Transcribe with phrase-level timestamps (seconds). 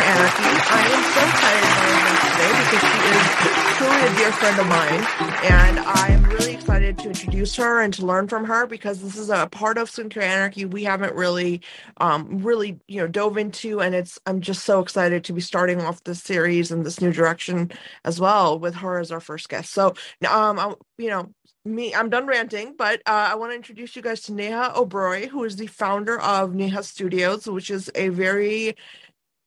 [0.00, 0.42] Anarchy.
[0.42, 4.58] I am so excited about our guest today because she is truly a dear friend
[4.58, 5.04] of mine,
[5.44, 9.30] and I'm really excited to introduce her and to learn from her because this is
[9.30, 11.60] a part of Skincare Anarchy we haven't really,
[11.98, 15.80] um, really you know dove into, and it's I'm just so excited to be starting
[15.80, 17.70] off this series and this new direction
[18.04, 19.72] as well with her as our first guest.
[19.72, 19.94] So,
[20.28, 21.30] um, I, you know,
[21.66, 25.26] me i'm done ranting but uh, i want to introduce you guys to neha oberoi
[25.26, 28.76] who is the founder of neha studios which is a very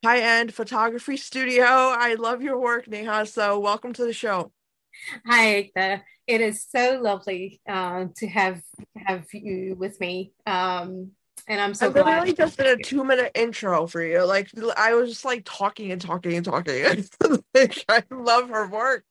[0.04, 4.52] high-end photography studio i love your work neha so welcome to the show
[5.26, 6.02] hi Ekta.
[6.28, 8.62] it is so lovely uh, to have
[8.96, 11.12] have you with me um,
[11.48, 14.24] and i'm so I glad literally just did a two minute intro for you.
[14.24, 16.84] Like I was just like talking and talking and talking.
[17.54, 19.04] like, I love her work.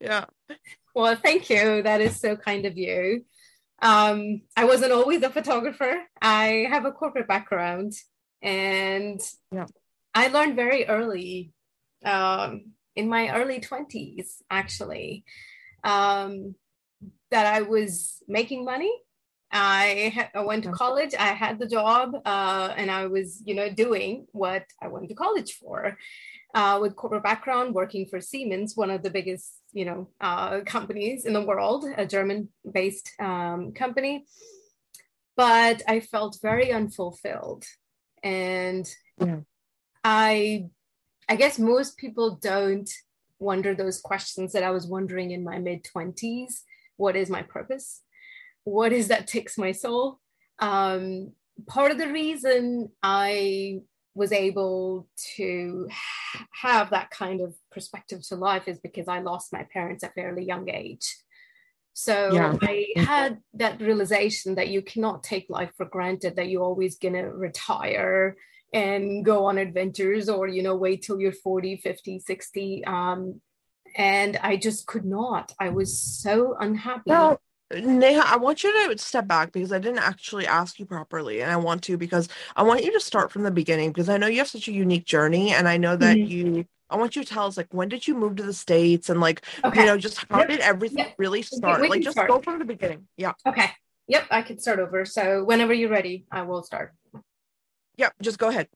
[0.00, 0.26] Yeah.
[0.94, 3.24] well thank you that is so kind of you
[3.82, 7.92] um, i wasn't always a photographer i have a corporate background
[8.42, 9.20] and
[9.52, 9.66] Yeah.
[10.14, 11.52] I learned very early
[12.04, 15.24] um, in my early 20s actually
[15.82, 16.54] um,
[17.30, 18.92] that i was making money
[19.56, 23.54] I, ha- I went to college i had the job uh, and i was you
[23.54, 25.96] know doing what i went to college for
[26.54, 31.24] uh, with corporate background working for siemens one of the biggest you know uh, companies
[31.24, 34.24] in the world a german based um, company
[35.36, 37.64] but i felt very unfulfilled
[38.22, 39.40] and Yeah.
[40.04, 40.66] I
[41.28, 42.90] i guess most people don't
[43.38, 46.62] wonder those questions that i was wondering in my mid 20s
[46.96, 48.02] what is my purpose?
[48.64, 50.20] What is that ticks my soul?
[50.58, 51.32] Um,
[51.66, 53.78] part of the reason i
[54.16, 55.88] was able to
[56.62, 60.14] have that kind of perspective to life is because i lost my parents at a
[60.14, 61.16] fairly young age.
[61.92, 62.56] So Yeah.
[62.60, 67.14] i had that realization that you cannot take life for granted that you're always going
[67.14, 68.36] to retire
[68.74, 73.40] and go on adventures or you know wait till you're 40 50 60 um,
[73.96, 77.12] and i just could not i was so unhappy
[77.74, 81.50] Neha, I want you to step back because I didn't actually ask you properly, and
[81.50, 84.26] I want to because I want you to start from the beginning because I know
[84.28, 86.28] you have such a unique journey, and I know that Mhm.
[86.28, 86.66] you.
[86.90, 89.18] I want you to tell us like when did you move to the states and
[89.20, 90.48] like okay you know just how Yep.
[90.48, 91.14] did everything Yep.
[91.18, 91.88] really start?
[91.88, 92.28] Like just start.
[92.28, 93.08] go from the beginning.
[93.16, 93.70] Yeah, okay
[94.06, 96.94] yep i can start over so whenever you're ready i will start
[97.96, 98.10] yeah.
[98.20, 98.68] Just go ahead.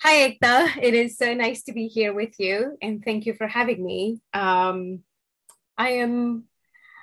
[0.00, 0.78] Hi, Ekta.
[0.80, 4.20] It is so nice to be here with you, and thank you for having me.
[4.32, 5.00] Um,
[5.76, 6.44] I am.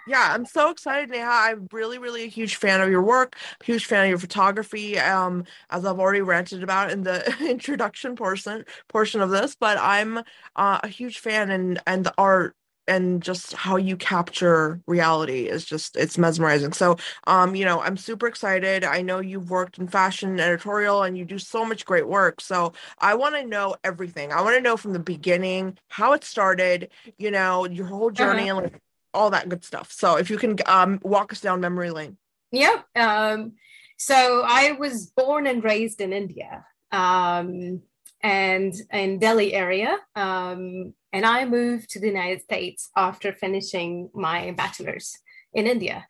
[0.08, 1.28] Yeah, I'm so excited, Neha.
[1.28, 4.98] I'm really, really a huge fan of your work, huge fan of your photography.
[4.98, 10.20] Um, as I've already ranted about in the introduction portion portion of this, but I'm
[10.56, 12.56] uh, a huge fan and and the art
[12.88, 16.73] and just how you capture reality is just it's mesmerizing.
[16.73, 16.97] So,
[17.28, 18.84] um, you know, I'm super excited.
[18.84, 22.41] I know you've worked in fashion and editorial and you do so much great work.
[22.41, 24.31] So, I want to know everything.
[24.31, 28.50] I want to know from the beginning how it started, you know, your whole journey
[28.50, 28.81] and like
[29.16, 29.91] all that good stuff.
[29.91, 32.17] So if you can um, walk us down memory lane.
[32.52, 32.85] Yep.
[32.96, 33.53] Um,
[33.97, 37.81] so I was born and raised in India, um,
[38.22, 44.52] and in Delhi area, um, and I moved to the United States after finishing my
[44.52, 45.18] bachelor's
[45.53, 46.06] in India,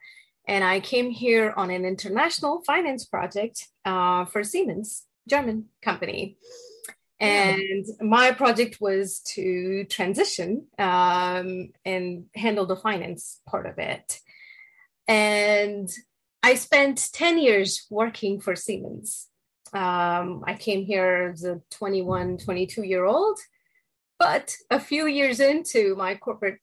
[0.47, 6.38] and I came here on an international finance project uh, for Siemens, German company.
[7.19, 14.19] And my project was to transition um, and handle the finance part of it.
[15.07, 15.87] And
[16.41, 19.28] I spent 10 years working for Siemens.
[19.72, 23.37] Um, I came here as a 21, 22 year old,
[24.20, 26.59] but a few years into my corporate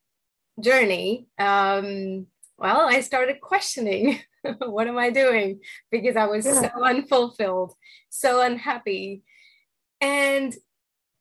[0.61, 2.27] journey, um,
[2.59, 4.21] well, I started questioning
[4.59, 5.61] what am I doing?
[5.91, 6.73] Because I was Yeah.
[6.73, 7.75] so unfulfilled,
[8.11, 9.23] so unhappy.
[10.01, 10.55] And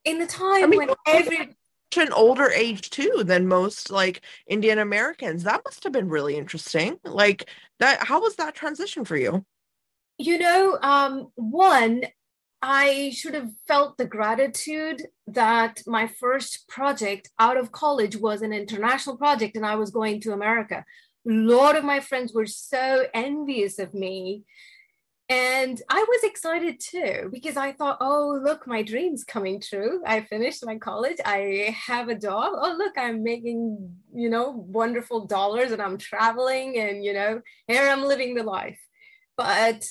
[0.06, 1.56] in the time I mean, when every
[1.98, 5.44] an older age too than most like Indian Americans.
[5.44, 6.98] That must have been really interesting.
[7.04, 7.50] Like
[7.80, 9.46] that, how was that transition for you?
[10.18, 12.04] you know um one
[12.62, 18.54] i should have felt the gratitude that my first project out of college was an
[18.54, 20.86] international project and i was going to america
[21.28, 24.44] a lot of my friends were so envious of me
[25.32, 30.04] and I was excited too because I thought, oh, look, my dream's coming true.
[30.06, 31.20] I finished my college.
[31.24, 32.52] I have a job.
[32.54, 37.88] Oh, look, I'm making, you know, wonderful dollars and I'm traveling and, you know, here
[37.88, 38.82] I'm living the life.
[39.38, 39.86] But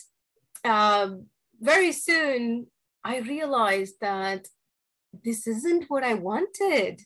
[0.63, 1.25] um,
[1.61, 2.67] very soon
[3.05, 4.47] I realized that
[5.25, 7.03] this isn't what I wanted.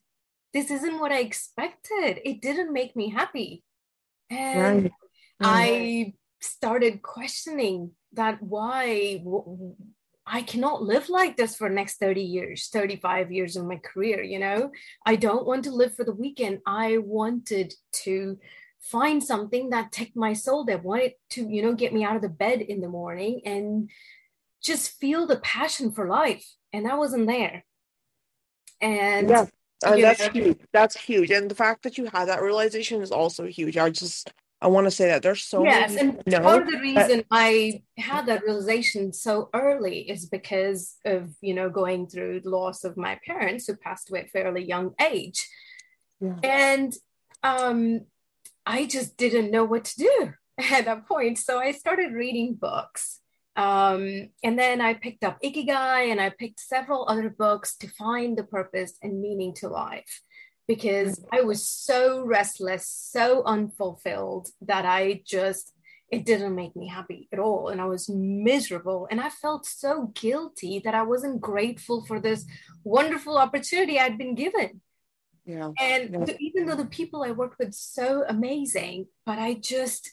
[0.53, 2.21] This isn't what I expected.
[2.25, 3.65] It didn't make me happy.
[4.31, 4.93] And right.
[5.41, 9.23] I started questioning that why
[10.27, 14.39] I cannot live like this for next 30 years, 35 years of my career, you
[14.39, 14.71] know?
[15.05, 16.61] I don't want to live for the weekend.
[16.67, 17.75] I wanted
[18.05, 18.39] to
[18.81, 22.23] find something that ticked my soul that wanted to, you know, get me out of
[22.23, 23.91] the bed in the morning and
[24.65, 26.47] just feel the passion for life.
[26.73, 27.65] And that wasn't there.
[28.81, 29.47] And yeah.
[29.85, 30.59] And that's know, huge.
[30.73, 31.31] That's huge.
[31.31, 33.77] And the fact that you had that realization is also huge.
[33.77, 34.33] I just
[34.65, 37.83] I want to say that there's so yes, and part of the reason that, I
[37.99, 42.97] had that realization so early is because of you know going through the loss of
[42.97, 45.47] my parents who passed away at a fairly young age,
[46.19, 46.37] yeah.
[46.43, 46.95] and
[47.43, 48.07] um,
[48.65, 51.39] I just didn't know what to do at that point.
[51.39, 53.21] So I started reading books,
[53.57, 58.37] um, and then I picked up Ikigai, and I picked several other books to find
[58.37, 60.23] the purpose and meaning to life
[60.67, 65.73] because I was so restless, so unfulfilled that I just,
[66.11, 67.69] it didn't make me happy at all.
[67.69, 69.07] And I was miserable.
[69.11, 72.47] And I felt so guilty that I wasn't grateful for this
[72.83, 74.81] wonderful opportunity I'd been given.
[75.45, 75.73] Yeah.
[75.79, 76.35] And yeah.
[76.41, 80.11] even though the people I worked with so amazing, but I just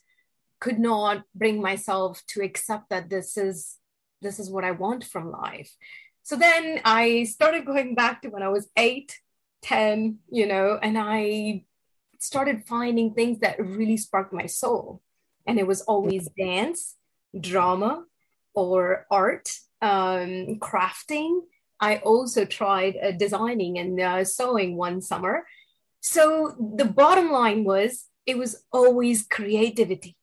[0.62, 3.78] could not bring myself to accept that this is
[4.22, 5.75] this is what I want from life.
[6.24, 9.19] So then I started going back to when I was eight
[9.63, 11.66] 10, you know, and I
[12.19, 15.02] started finding things that really sparked my soul.
[15.48, 16.96] And it was always dance,
[17.40, 18.04] drama,
[18.54, 21.42] or art, um, crafting.
[21.80, 25.48] I also tried uh, designing and uh, sewing one summer.
[26.02, 30.16] So the bottom line was it was always creativity,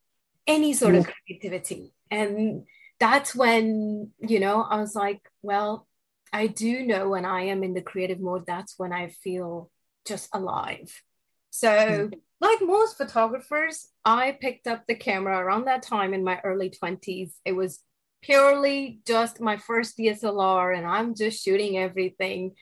[0.48, 1.92] any sort of creativity.
[2.10, 2.64] And
[2.98, 5.86] that's when, you know, I was like, well,
[6.32, 9.70] I do know when I am in the creative mode, that's when I feel
[10.06, 11.02] just alive.
[11.50, 12.14] So, mm-hmm.
[12.40, 17.32] like most photographers, I picked up the camera around that time in my early 20s.
[17.44, 17.80] It was
[18.22, 22.54] purely just my first DSLR, and I'm just shooting everything.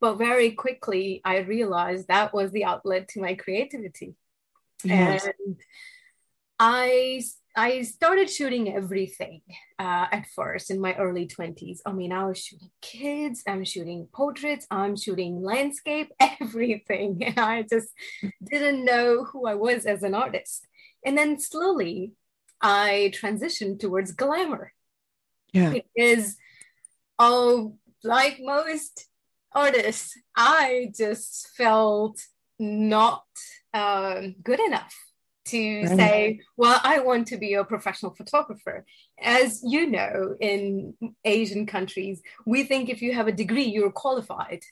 [0.00, 4.14] But very quickly, I realized that was the outlet to my creativity.
[4.82, 5.26] Yes.
[5.26, 5.56] And
[6.58, 7.22] I
[7.56, 9.40] I started shooting everything
[9.78, 11.78] uh, at first in my early 20s.
[11.86, 16.10] I mean, I was shooting kids, I'm shooting portraits, I'm shooting landscape,
[16.40, 17.22] everything.
[17.24, 17.90] And I just
[18.42, 20.66] didn't know who I was as an artist.
[21.04, 22.12] And then slowly
[22.60, 24.72] I transitioned towards glamour.
[25.52, 25.74] Yeah.
[25.74, 26.36] Because,
[27.20, 29.06] oh, like most
[29.52, 32.20] artists, I just felt
[32.58, 33.26] not
[33.72, 35.03] um, good enough
[35.46, 35.96] to right.
[35.96, 38.84] say, well, I want to be a professional photographer.
[39.20, 40.94] As you know, in
[41.24, 44.62] Asian countries, we think if you have a degree, you're qualified.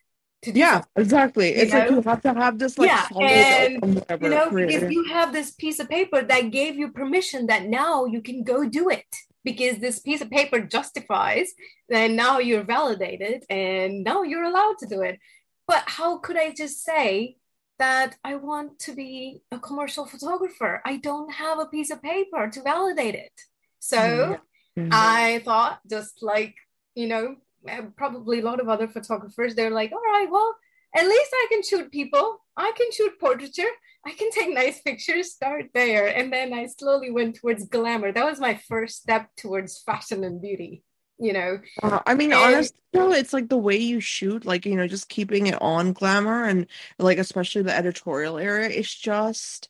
[0.43, 0.91] To do yeah, something.
[0.97, 1.49] exactly.
[1.51, 1.79] You it's know?
[1.79, 4.67] like you have to have this like yeah, and you know career.
[4.67, 8.43] because you have this piece of paper that gave you permission that now you can
[8.43, 9.07] go do it
[9.45, 11.53] because this piece of paper justifies.
[11.89, 15.21] Then now you're validated, and now you're allowed to do it.
[15.69, 17.37] But how could I just say
[17.83, 20.81] that I want to be a commercial photographer.
[20.85, 23.37] I don't have a piece of paper to validate it.
[23.81, 23.99] So
[24.79, 24.89] mm-hmm.
[24.93, 26.55] I thought, just like,
[26.95, 27.25] you know,
[27.67, 30.55] eh, probably a lot of other photographers, they're like, all right, well,
[30.95, 32.27] at least I can shoot people.
[32.57, 33.75] I can shoot portraiture.
[34.07, 36.07] I can take nice pictures, start there.
[36.07, 38.13] And then I slowly went towards glamour.
[38.13, 40.85] That was my first step towards fashion and beauty
[41.23, 44.67] you know uh, i mean and, honestly though it's like the way you shoot like
[44.67, 46.67] you know just keeping it on glamour and
[46.99, 49.69] like especially the editorial area it's just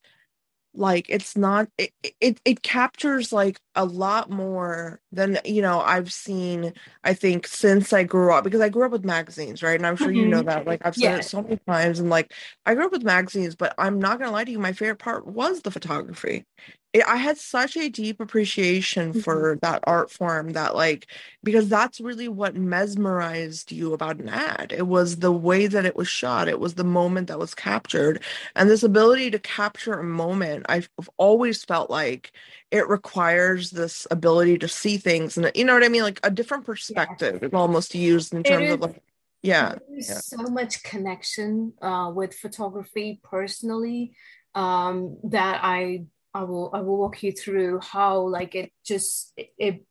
[0.74, 6.10] like it's not it, it it captures like a lot more than you know i've
[6.10, 6.72] seen
[7.04, 9.96] i think since i grew up because i grew up with magazines right and i'm
[9.96, 10.16] sure mm-hmm.
[10.16, 10.48] you know mm-hmm.
[10.48, 11.26] that like i've said yes.
[11.26, 12.32] it so many times and like
[12.64, 15.26] i grew up with magazines but i'm not gonna lie to you my favorite part
[15.26, 16.46] was the photography
[16.92, 19.20] it, I had such a deep appreciation mm-hmm.
[19.20, 21.06] for that art form that like
[21.42, 24.72] because that's really what mesmerized you about an ad.
[24.76, 26.48] It was the way that it was shot.
[26.48, 28.22] It was the moment that was captured.
[28.54, 32.32] And this ability to capture a moment, I've always felt like
[32.70, 36.02] it requires this ability to see things and you know what I mean?
[36.02, 37.58] Like a different perspective yeah.
[37.58, 39.02] almost used in terms of like
[39.42, 40.18] yeah, There's yeah.
[40.18, 44.14] so much connection uh, with photography personally
[44.54, 49.52] um, that I I will I will walk you through how like it just it,
[49.58, 49.86] it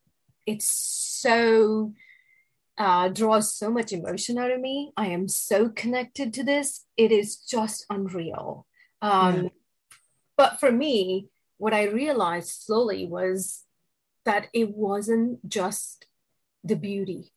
[0.46, 1.94] it's so
[2.78, 4.92] uh, draws so much emotion out of me.
[4.98, 6.86] I am so connected to this.
[6.98, 8.66] It is just unreal.
[9.02, 9.50] Um, yeah.
[10.36, 13.66] But for me, what I realized slowly was
[14.26, 16.08] that it wasn't just
[16.64, 17.32] the beauty.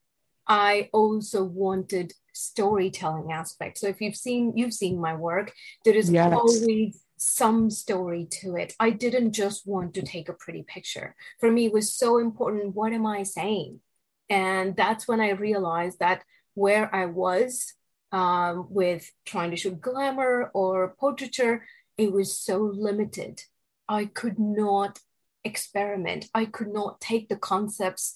[0.46, 3.78] I also wanted storytelling aspect.
[3.78, 5.52] So if you've seen you've seen my work,
[5.84, 6.32] there is yes.
[6.32, 8.74] always some story to it.
[8.78, 11.14] I didn't just want to take a pretty picture.
[11.40, 12.74] For me, it was so important.
[12.74, 13.80] What am I saying?
[14.28, 16.22] And that's when I realized that
[16.54, 17.74] where I was
[18.12, 21.66] um, with trying to shoot glamour or portraiture,
[21.98, 23.42] it was so limited.
[23.88, 24.98] I could not
[25.42, 26.26] experiment.
[26.34, 28.14] I could not take the concepts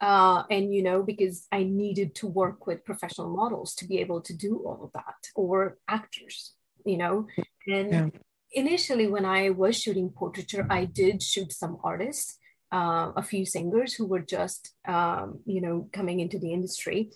[0.00, 4.20] uh, and you know because i needed to work with professional models to be able
[4.20, 6.52] to do all of that or actors
[6.84, 7.26] you know
[7.66, 8.08] and yeah.
[8.52, 12.38] Initially when i was shooting portraiture i did shoot some artists
[12.72, 17.10] uh, a few singers who were just um, you know coming into the industry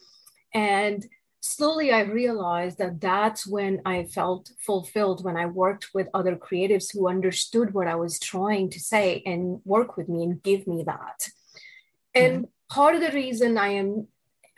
[0.55, 1.07] and
[1.41, 6.93] slowly i realized that that's when i felt fulfilled when i worked with other creatives
[6.93, 10.83] who understood what i was trying to say and work with me and give me
[10.85, 11.29] that
[12.15, 12.75] and mm-hmm.
[12.75, 14.07] part of the reason i am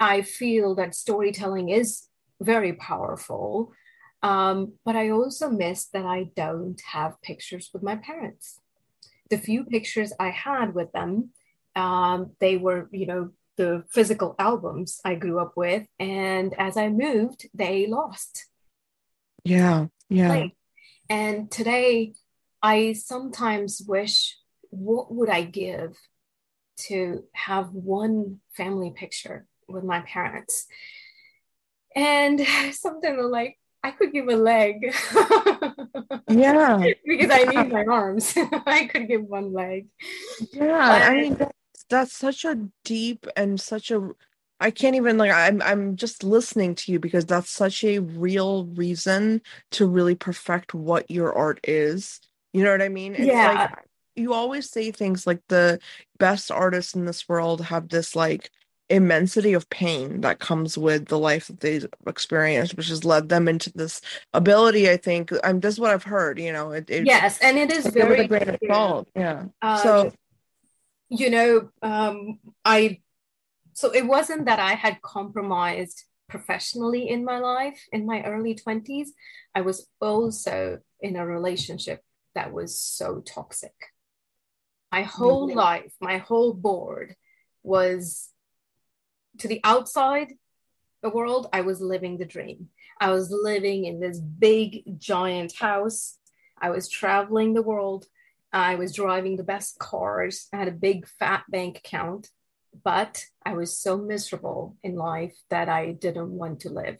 [0.00, 2.08] i feel that storytelling is
[2.40, 3.72] very powerful
[4.22, 8.60] um, but i also miss that i don't have pictures with my parents
[9.32, 11.30] the few pictures I had with them,
[11.74, 15.86] um, they were, you know, the physical albums I grew up with.
[15.98, 18.44] And as I moved, they lost.
[19.42, 19.86] Yeah.
[20.10, 20.48] Yeah.
[21.08, 22.12] and today,
[22.62, 24.36] I sometimes wish,
[24.68, 25.96] what would I give
[26.88, 30.66] to have one family picture with my parents?
[31.96, 32.38] And
[32.72, 34.94] something like, I could give a leg.
[36.28, 36.92] yeah.
[37.06, 38.32] because I need my arms.
[38.66, 39.88] I could give one leg.
[40.52, 40.88] Yeah.
[40.88, 44.10] But, I mean, that's, that's such a deep and such a,
[44.60, 48.66] I can't even like, I'm, I'm just listening to you because that's such a real
[48.66, 52.20] reason to really perfect what your art is.
[52.52, 53.14] You know what I mean?
[53.14, 53.52] It's yeah.
[53.52, 53.78] Like,
[54.14, 55.80] you always say things like the
[56.18, 58.50] best artists in this world have this like
[58.92, 63.48] immensity of pain that comes with the life that they've experienced, which has led them
[63.48, 64.00] into this
[64.34, 64.90] ability.
[64.90, 65.60] I think I'm.
[65.60, 66.38] This is what I've heard.
[66.38, 69.08] You know, it, it yes, and it is very a great fault.
[69.16, 69.44] Yeah.
[69.62, 70.12] Um, so,
[71.08, 73.00] you know, um, I.
[73.74, 79.08] So it wasn't that I had compromised professionally in my life in my early 20s.
[79.54, 82.00] I was also in a relationship
[82.34, 83.74] that was so toxic.
[84.90, 85.58] My whole mm-hmm.
[85.58, 87.16] life, my whole board
[87.62, 88.31] was
[89.38, 90.34] to the outside
[91.02, 92.68] the world, I was living the dream.
[93.00, 96.18] I was living in this big, giant house.
[96.60, 98.06] I was traveling the world.
[98.52, 100.48] I was driving the best cars.
[100.52, 102.28] I had a big, fat bank account.
[102.84, 106.98] But I was so miserable in life that I didn't want to live.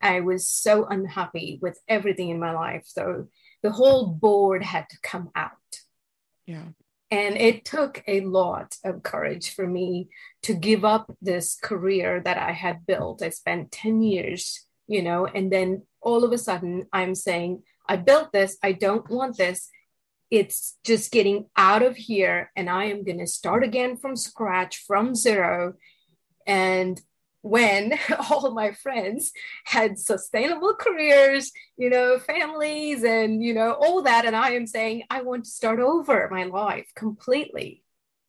[0.00, 2.84] I was so unhappy with everything in my life.
[2.86, 3.28] So
[3.62, 5.50] the whole board had to come out.
[6.46, 6.66] Yeah.
[7.10, 10.08] And it took a lot of courage for me
[10.42, 13.22] to give up this career that I had built.
[13.22, 17.96] I spent 10 years, you know, and then all of a sudden I'm saying, I
[17.96, 19.68] built this, I don't want this.
[20.30, 24.78] It's just getting out of here, and I am going to start again from scratch,
[24.78, 25.74] from zero.
[26.48, 27.00] And
[27.46, 27.98] when
[28.30, 29.32] all my friends
[29.64, 34.24] had sustainable careers, you know, families and, you know, all that.
[34.24, 37.82] And I am saying, I want to start over my life completely.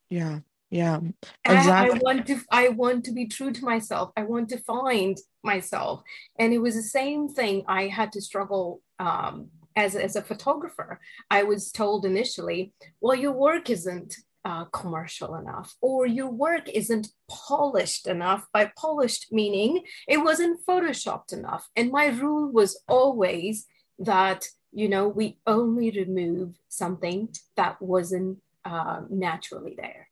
[0.10, 0.40] Yeah.
[0.70, 1.00] Yeah.
[1.46, 1.92] Exactly.
[1.92, 4.12] I, I want to, I want to be true to myself.
[4.18, 6.04] I want to find myself.
[6.38, 11.00] And it was the same thing I had to struggle um, as, as a photographer.
[11.32, 14.16] I was told initially, well, your work isn't
[14.48, 18.48] uh, commercial enough or your work isn't polished enough.
[18.54, 21.68] By polished meaning it wasn't photoshopped enough.
[21.76, 23.66] And my rule was always
[24.00, 30.08] that you know we only remove something that wasn't uh, naturally there.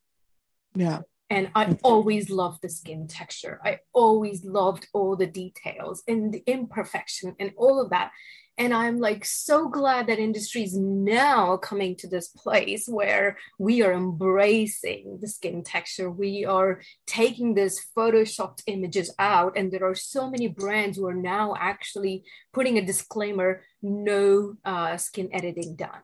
[0.75, 1.01] Yeah.
[1.29, 3.59] And I always loved the skin texture.
[3.63, 8.11] I always loved all the details and the imperfection and all of that.
[8.57, 13.81] And I'm like so glad that industry is now coming to this place where we
[13.83, 16.09] are embracing the skin texture.
[16.09, 19.57] We are taking these photoshopped images out.
[19.57, 24.95] And there are so many brands who are now actually putting a disclaimer no uh,
[24.97, 26.01] skin editing done.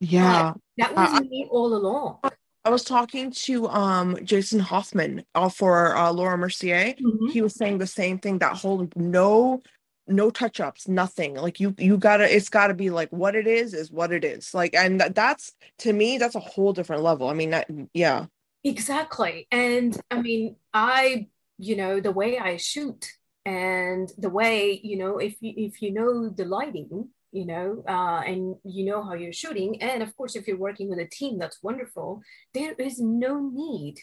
[0.00, 0.54] Yeah.
[0.78, 2.18] That was uh, me all along.
[2.64, 6.94] I was talking to um Jason Hoffman uh, for uh, Laura Mercier.
[6.94, 7.28] Mm-hmm.
[7.28, 8.38] He was saying the same thing.
[8.38, 9.62] That whole no
[10.08, 11.34] no touch ups nothing.
[11.34, 14.54] Like you you gotta it's gotta be like what it is is what it is.
[14.54, 17.28] Like and that's to me that's a whole different level.
[17.28, 18.26] I mean that, yeah.
[18.64, 19.46] Exactly.
[19.50, 23.06] And i mean i you know the way i shoot
[23.44, 28.22] and the way you know if you if you know the lighting you know uh,
[28.26, 31.38] and you know how you're shooting and of course if you're working with a team
[31.38, 32.22] that's wonderful
[32.54, 33.96] there is no need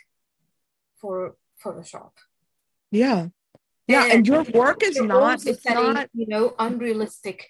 [1.00, 2.12] for photoshop.
[2.91, 3.27] Yeah
[3.88, 7.50] yeah and, your work is not it's setting, not you know unrealistic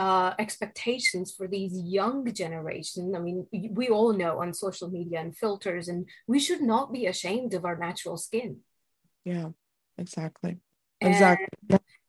[0.00, 3.14] uh, expectations for these young generation.
[3.14, 7.04] I mean, we all know on social media and filters, and we should not be
[7.04, 8.60] ashamed of our natural skin.
[9.26, 9.48] Yeah,
[9.98, 10.56] exactly.
[11.02, 11.48] And, exactly.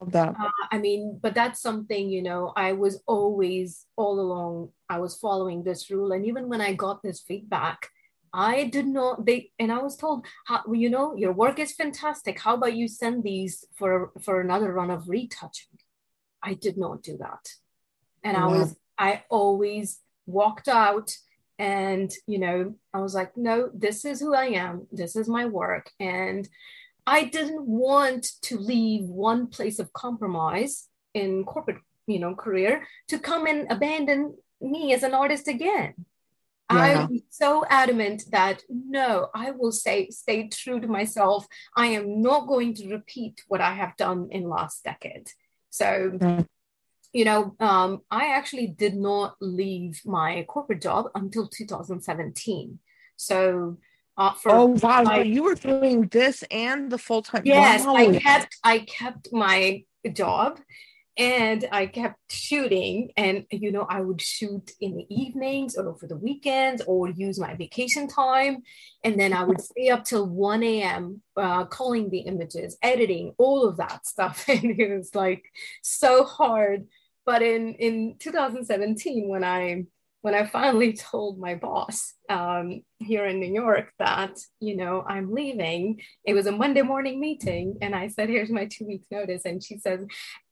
[0.07, 0.29] That.
[0.29, 5.17] Uh, I mean, but that's something, you know, I was always all along, I was
[5.17, 6.13] following this rule.
[6.13, 7.89] And even when I got this feedback,
[8.33, 12.39] I did not they and I was told how you know your work is fantastic.
[12.39, 15.79] How about you send these for for another run of retouching?
[16.41, 17.49] I did not do that.
[18.23, 21.11] And I was I always walked out
[21.59, 24.87] and you know I was like no this is who I am.
[24.91, 26.47] This is my work and
[27.05, 33.19] I didn't want to leave one place of compromise in corporate, you know, career to
[33.19, 35.93] come and abandon me as an artist again.
[36.73, 37.07] Yeah.
[37.09, 41.47] I'm so adamant that no, I will say stay true to myself.
[41.75, 45.29] I am not going to repeat what I have done in last decade.
[45.69, 46.45] So, mm.
[47.13, 52.79] you know, um, I actually did not leave my corporate job until 2017.
[53.15, 53.77] So
[54.17, 57.95] uh, for oh wow my, you were doing this and the full-time yes wow.
[57.95, 60.59] i kept i kept my job
[61.17, 63.11] and i kept shooting.
[63.17, 67.39] And you know i would shoot in the evenings or over the weekends or use
[67.39, 68.63] my vacation time.
[69.03, 73.67] And then i would stay up till 1 a.m uh, calling the images editing all
[73.67, 74.45] of that stuff.
[74.49, 75.43] And it was like
[75.81, 76.87] so hard.
[77.25, 79.85] But in in 2017 when i
[80.21, 85.33] when I finally told my boss um, here in New York that, you know, I'm
[85.33, 87.77] leaving, it was a Monday morning meeting.
[87.81, 89.45] And I said, here's my two weeks notice.
[89.45, 90.05] And she says,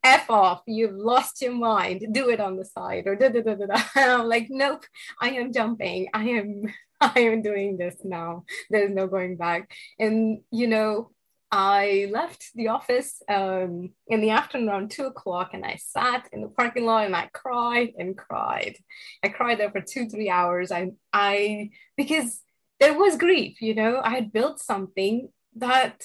[0.03, 3.55] F off, you've lost your mind, do it on the side or da da da
[3.55, 3.81] da da.
[3.95, 4.85] And I'm like, nope,
[5.21, 6.09] I am jumping.
[6.13, 6.63] I am,
[7.01, 8.43] I am doing this now.
[8.69, 9.71] There's no going back.
[9.99, 11.11] And, you know,
[11.51, 16.41] I left the office um, in the afternoon around two o'clock and I sat in
[16.41, 18.77] the parking lot and I cried and cried.
[19.23, 20.71] I cried there for two, three hours.
[20.71, 22.41] I, I, because
[22.79, 26.03] there was grief, you know, I had built something that,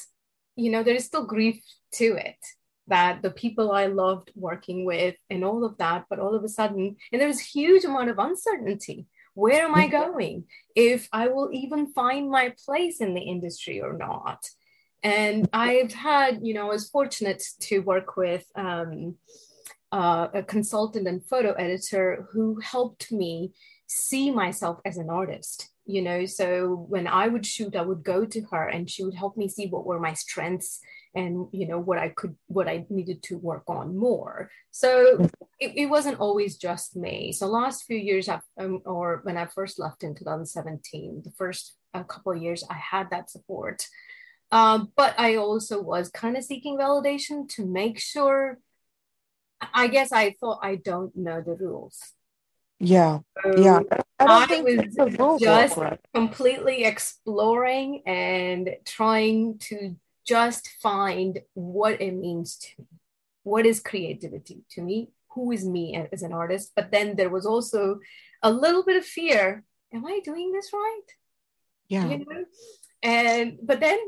[0.57, 1.63] you know, there is still grief
[1.95, 2.39] to it
[2.87, 6.49] that the people I loved working with and all of that, but all of a
[6.49, 9.07] sudden, and there was huge amount of uncertainty.
[9.35, 10.13] Where am I mm-hmm.
[10.13, 10.45] going?
[10.75, 14.47] If I will even find my place in the industry or not
[15.05, 19.17] and I've had, you know, I was fortunate to work with um,
[19.93, 23.53] uh, a consultant and photo editor who helped me
[23.87, 25.69] see myself as an artist.
[25.87, 29.15] You know, so when I would shoot, I would go to her and she would
[29.15, 30.81] help me see what were my strengths
[31.15, 34.51] and you know what I could what I needed to work on more.
[34.71, 35.29] So
[35.61, 37.33] it, it wasn't always just me.
[37.33, 42.03] So last few years, um, or when I first left in 2017, the first a
[42.03, 43.87] couple of years, I had that support
[44.55, 48.59] um, but I also was kind of seeking validation to make sure.
[49.73, 51.99] I guess I thought I don't know the rules.
[52.79, 53.81] Yeah, so yeah.
[54.21, 55.79] I, I was just
[56.15, 62.87] completely exploring and trying to just find what it means to me.
[63.43, 65.11] What is creativity to me?
[65.31, 66.73] Who is me as an artist?
[66.77, 67.99] But then there was also
[68.43, 69.65] a little bit of fear.
[69.93, 71.09] Am I doing this right?
[71.89, 72.07] Yeah.
[72.07, 72.45] You know?
[73.03, 73.99] And but then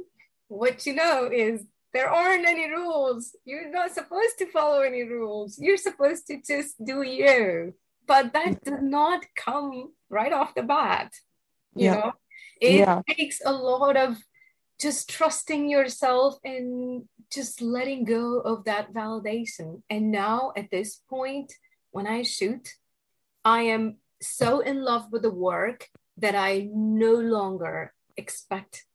[0.49, 3.35] what you know is there aren't any rules.
[3.45, 5.59] You're not supposed to follow any rules.
[5.59, 7.75] You're supposed to just do you.
[8.07, 11.13] But that does not come right off the bat.
[11.75, 11.95] You yeah.
[11.95, 12.13] know,
[12.61, 13.03] it yeah.
[13.09, 14.17] takes a lot of
[14.81, 19.83] just trusting yourself and just letting go of that validation.
[19.91, 21.53] And now at this point,
[21.91, 22.69] when I shoot,
[23.45, 28.86] I am so in love with the work that I no longer expect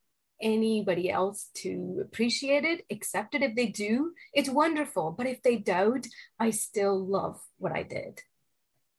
[0.41, 3.43] anybody else to appreciate it, accept it.
[3.43, 5.15] If they do, it's wonderful.
[5.17, 6.06] But if they don't,
[6.39, 8.21] I still love what I did.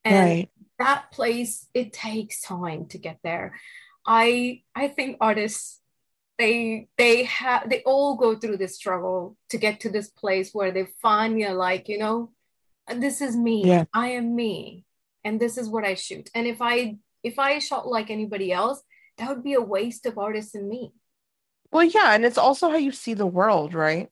[0.05, 0.51] And right.
[0.79, 3.61] that place, it takes time to get there.
[4.07, 5.81] I I think artists
[6.39, 10.73] they they have they all go through this struggle to get to this place where
[10.73, 12.33] they finally like, you know,
[12.89, 13.65] this is me.
[13.65, 13.85] Yeah.
[13.95, 14.85] I am me.
[15.25, 16.31] And this is what I shoot.
[16.35, 18.83] And if I if I shot like anybody else,
[19.19, 20.93] that would be a waste of artists and me.
[21.73, 24.09] Well, yeah, and it's also how you see the world, right?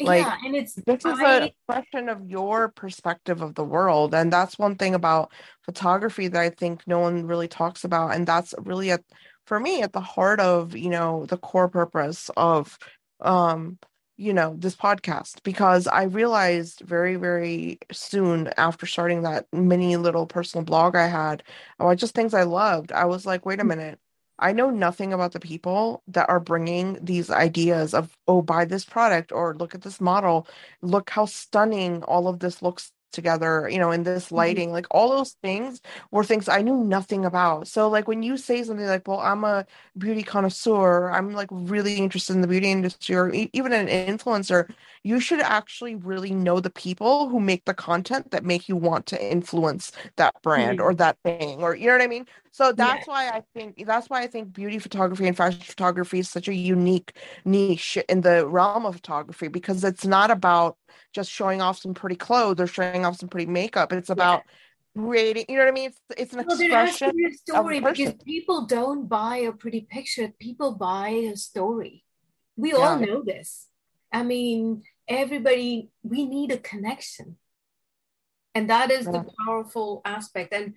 [0.00, 4.14] Like, yeah, and it's this is I, a question of your perspective of the world,
[4.14, 8.26] and that's one thing about photography that I think no one really talks about, and
[8.26, 8.98] that's really a
[9.46, 12.78] for me at the heart of you know the core purpose of
[13.20, 13.78] um
[14.16, 20.26] you know this podcast because i realized very very soon after starting that mini little
[20.26, 21.42] personal blog i had
[21.80, 23.98] about just things i loved i was like wait a minute
[24.38, 28.84] i know nothing about the people that are bringing these ideas of oh buy this
[28.84, 30.46] product or look at this model
[30.82, 34.34] look how stunning all of this looks together, you know, in this mm-hmm.
[34.34, 34.74] lighting, mm-hmm.
[34.74, 37.68] like all those things were things I knew nothing about.
[37.68, 39.64] So like when you say something like, well, I'm a
[39.96, 44.70] beauty connoisseur, I'm like really interested in the beauty industry or e- even an influencer,
[45.02, 49.06] you should actually really know the people who make the content that make you want
[49.06, 50.86] to influence that brand mm-hmm.
[50.86, 52.26] or that thing or you know what I mean?
[52.54, 53.12] So that's yeah.
[53.12, 56.54] why I think that's why I think beauty photography and fashion photography is such a
[56.54, 60.76] unique niche in the realm of photography because it's not about
[61.12, 63.92] just showing off some pretty clothes or showing off some pretty makeup.
[63.92, 64.44] It's about
[64.94, 65.02] yeah.
[65.02, 65.88] creating, you know what I mean?
[65.88, 66.68] It's it's an well, expression.
[66.68, 71.08] There has to be a story because people don't buy a pretty picture, people buy
[71.08, 72.04] a story.
[72.54, 72.76] We yeah.
[72.76, 73.66] all know this.
[74.12, 77.36] I mean, everybody, we need a connection.
[78.54, 80.54] And that is the powerful aspect.
[80.54, 80.74] And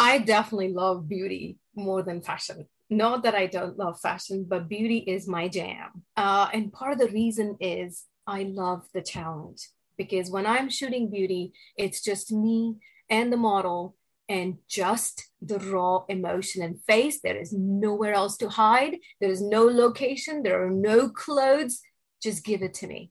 [0.00, 2.66] I definitely love beauty more than fashion.
[2.88, 6.04] Not that I don't love fashion, but beauty is my jam.
[6.16, 11.10] Uh, and part of the reason is I love the challenge because when I'm shooting
[11.10, 12.76] beauty, it's just me
[13.10, 13.94] and the model
[14.26, 17.20] and just the raw emotion and face.
[17.20, 18.96] There is nowhere else to hide.
[19.20, 20.42] There is no location.
[20.42, 21.80] There are no clothes.
[22.22, 23.10] Just give it to me.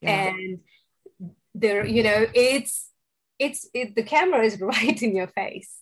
[0.00, 0.28] Yeah.
[0.28, 0.60] And
[1.54, 2.91] there, you know, it's
[3.42, 5.72] it's it, the camera is right in your face.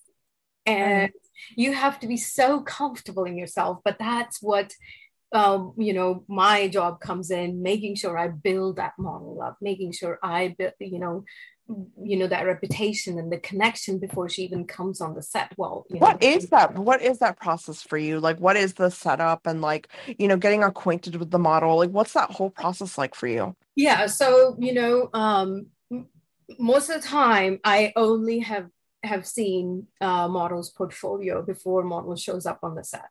[0.67, 1.11] And
[1.57, 4.73] you have to be so comfortable in yourself but that's what
[5.33, 9.93] um, you know my job comes in making sure i build that model up making
[9.93, 11.25] sure i build you know
[12.03, 15.53] you know that reputation and the connection before she even comes on the set.
[15.57, 18.19] Well you know, what is that what is that process for you?
[18.19, 21.77] Like what is the setup and like you know getting acquainted with the model?
[21.77, 23.55] Like what's that whole process like for you?
[23.77, 25.67] Yeah so you know um
[26.59, 28.69] most of the time i only have
[29.03, 33.11] have seen uh, models portfolio before model shows up on the set.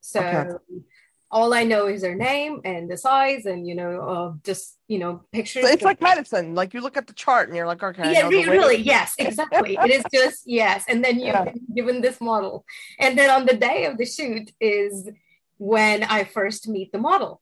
[0.00, 0.82] So okay.
[1.30, 4.98] all i know is their name and the size and you know uh, just you
[4.98, 5.64] know pictures.
[5.64, 6.54] So it's like medicine.
[6.54, 9.78] Like you look at the chart and you're like okay yeah really, really yes exactly.
[9.80, 11.52] It is just yes and then you've yeah.
[11.74, 12.64] given this model.
[12.98, 15.10] And then on the day of the shoot is
[15.56, 17.40] when i first meet the model.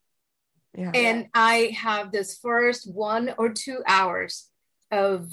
[0.75, 0.89] Yeah.
[0.95, 4.49] and i have this first one or two hours
[4.93, 5.31] of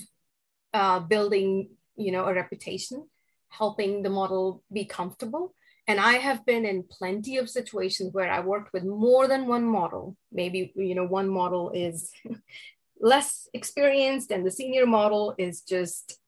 [0.73, 3.07] uh, building, you know, a reputation,
[3.49, 5.55] helping the model be comfortable.
[5.87, 9.65] And I have been in plenty of situations where I worked with more than one
[9.65, 10.17] model.
[10.33, 12.11] Maybe, you know, one model is
[13.01, 16.19] less experienced and the senior model is just,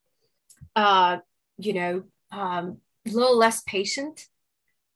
[0.75, 1.19] uh,
[1.59, 4.27] you know, um, a little less patient.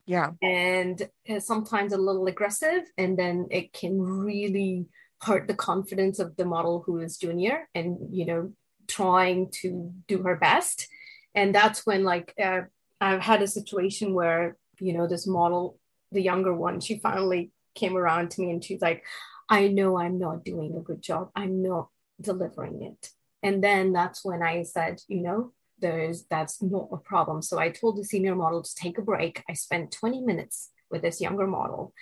[0.06, 0.30] Yeah.
[0.42, 2.82] And sometimes a little aggressive.
[2.96, 4.86] And then it can really
[5.22, 8.52] hurt the confidence of the model who is junior and you know
[8.88, 10.88] trying to do her best.
[11.34, 12.62] And that's when like uh,
[13.00, 15.78] i've had a situation where you know this model
[16.12, 19.04] the younger one she finally came around to me and she's like
[19.50, 21.30] i know i'm not doing a good job.
[21.36, 21.88] I'm not
[22.20, 23.10] delivering it.
[23.42, 27.42] And then that's when i said you know there's that's not a problem.
[27.42, 29.42] So i told the senior model to take a break.
[29.48, 31.92] I spent 20 minutes with this younger model.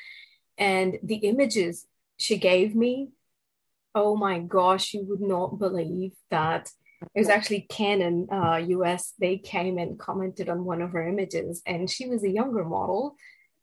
[0.57, 3.11] And the images she gave me,
[3.94, 6.70] oh my gosh, you would not believe that
[7.14, 9.12] it was actually Canon uh, US.
[9.18, 13.16] They came and commented on one of her images, and she was a younger model,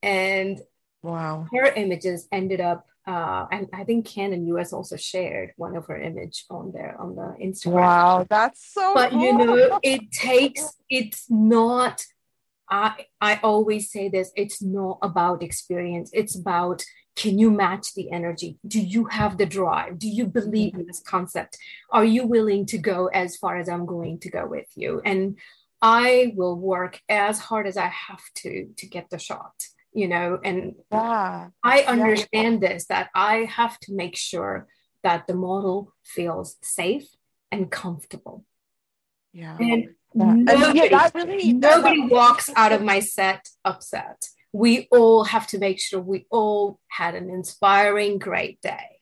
[0.04, 0.60] and
[1.02, 2.86] wow, her images ended up.
[3.08, 7.16] Uh, and I think Canon US also shared one of her image on there on
[7.16, 7.72] the Instagram.
[7.72, 8.94] Wow, that's so.
[8.94, 9.24] But cool.
[9.24, 10.78] you know, it takes.
[10.88, 12.06] It's not
[12.72, 16.84] I I always say this it's not about experience it's about
[17.15, 18.58] can you match the energy?
[18.65, 20.00] Do you have the drive?
[20.00, 21.58] Do you believe in this concept?
[21.89, 25.02] Are you willing to go as far as i'm going to go with you?
[25.04, 25.38] And
[25.82, 29.54] i will work as hard as i have to to get the shot
[29.93, 30.39] you know?
[30.41, 31.50] And yeah.
[31.63, 32.69] i understand yeah.
[32.69, 34.67] this that i have to make sure
[35.04, 37.08] that the model feels safe
[37.52, 38.45] and comfortable.
[39.34, 39.58] Yeah.
[39.60, 45.58] And nobody, yeah, really, nobody walks out of my set upset we all have to
[45.58, 49.02] make sure we all had an inspiring, great day.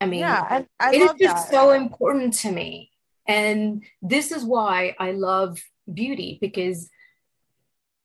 [0.00, 1.50] I mean, yeah, I, I it is just that.
[1.50, 2.90] so important to me.
[3.26, 5.58] And this is why I love
[5.92, 6.90] beauty because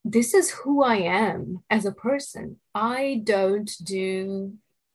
[0.05, 2.57] this is who I am as a person.
[2.73, 4.53] I don't do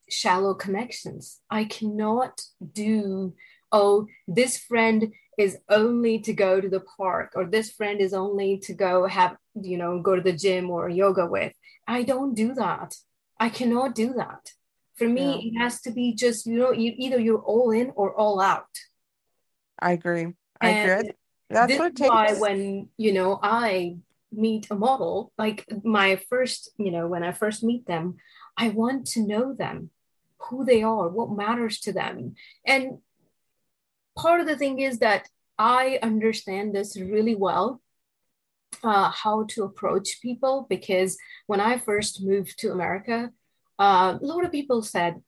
[0.09, 1.41] shallow connections.
[1.51, 2.41] I cannot
[2.73, 3.35] do,
[3.71, 8.59] oh, this friend is only to go to the park or this friend is only
[8.59, 11.53] to go have you know go to the gym or yoga with.
[11.87, 12.95] I don't do that.
[13.39, 14.53] I cannot do that.
[14.97, 15.51] For me yeah.
[15.51, 18.75] it has to be just you know you, either you're all in or all out.
[19.79, 20.33] I agree.
[20.61, 21.13] I and agree
[21.51, 22.09] that's this what it takes.
[22.09, 23.95] why when you know i
[24.33, 28.17] meet a model like my first you know when i first meet them
[28.57, 29.91] i want to know them
[30.49, 32.35] who they are what matters to them.
[32.67, 32.99] And
[34.17, 37.81] part of the thing is that I understand this really well
[38.83, 43.31] uh, how to approach people because when I first moved to America,
[43.79, 45.23] uh, a lot of people said,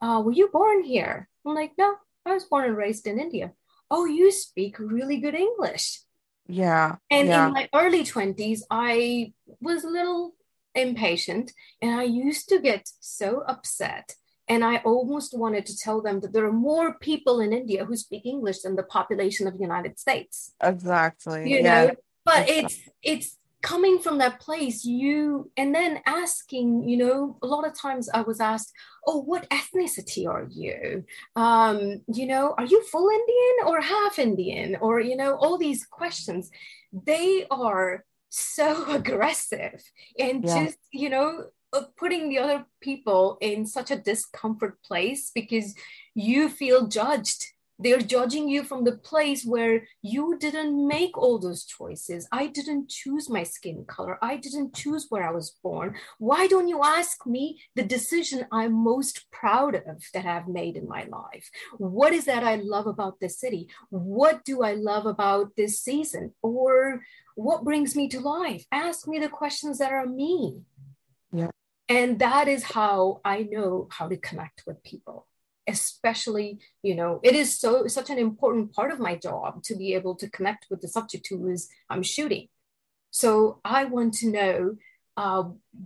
[0.00, 1.28] uh, Were you born here?
[1.46, 3.52] I'm like, No, I was born and raised in India.
[3.90, 6.00] Oh, you speak really good English.
[6.46, 6.96] Yeah.
[7.10, 7.46] And yeah.
[7.46, 10.34] in my early 20s, I was a little
[10.74, 11.52] impatient
[11.82, 14.14] and I used to get so upset
[14.48, 17.96] and I almost wanted to tell them that there are more people in India who
[17.96, 20.54] speak English than the population of the United States.
[20.62, 21.50] Exactly.
[21.50, 21.62] You yeah.
[21.62, 27.46] know, but it's it's coming from that place you and then asking you know a
[27.46, 28.72] lot of times i was asked
[29.06, 34.76] oh what ethnicity are you um you know are you full indian or half indian
[34.80, 36.50] or you know all these questions
[36.92, 39.82] they are so aggressive
[40.18, 40.64] and yeah.
[40.64, 45.74] just you know of putting the other people in such a discomfort place because
[46.14, 47.44] you feel judged
[47.80, 52.26] they're judging you from the place where you didn't make all those choices.
[52.32, 54.18] I didn't choose my skin color.
[54.20, 55.94] I didn't choose where I was born.
[56.18, 60.88] Why don't you ask me the decision I'm most proud of that I've made in
[60.88, 61.48] my life?
[61.76, 63.68] What is that I love about this city?
[63.90, 66.34] What do I love about this season?
[66.42, 67.02] Or
[67.36, 68.66] what brings me to life?
[68.72, 70.62] Ask me the questions that are me.
[71.88, 75.26] And that is how I know how to connect with people.
[75.66, 79.94] Especially, you know, it is so such an important part of my job to be
[79.94, 82.48] able to connect with the subject who is I'm shooting.
[83.10, 84.76] So I want to know
[85.16, 85.44] uh,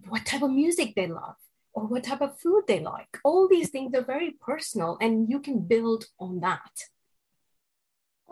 [0.09, 1.37] what type of music they love
[1.73, 3.19] or what type of food they like.
[3.25, 6.92] All these things are very personal, and you can build on that.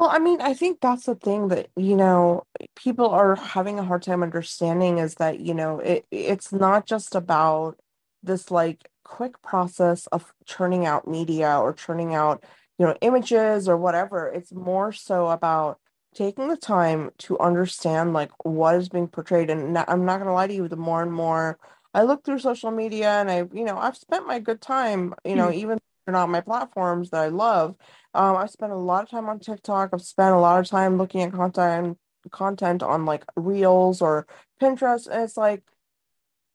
[0.00, 3.84] Well, I mean, I think that's the thing that, you know, people are having a
[3.84, 7.78] hard time understanding is that, you know, it it's not just about
[8.22, 12.44] this like quick process of churning out media or churning out,
[12.78, 14.28] you know, images or whatever.
[14.28, 15.78] It's more so about
[16.14, 19.50] taking the time to understand like what is being portrayed.
[19.50, 21.58] And I'm not gonna lie to you, the more and more
[21.94, 25.36] I look through social media and I, you know, I've spent my good time, you
[25.36, 25.58] know, mm-hmm.
[26.04, 27.76] Even not my platforms that I love.
[28.14, 29.90] Um, I've spent a lot of time on TikTok.
[29.92, 31.98] I've spent a lot of time looking at content
[32.30, 34.26] content on like Reels or
[34.60, 35.62] Pinterest, and it's like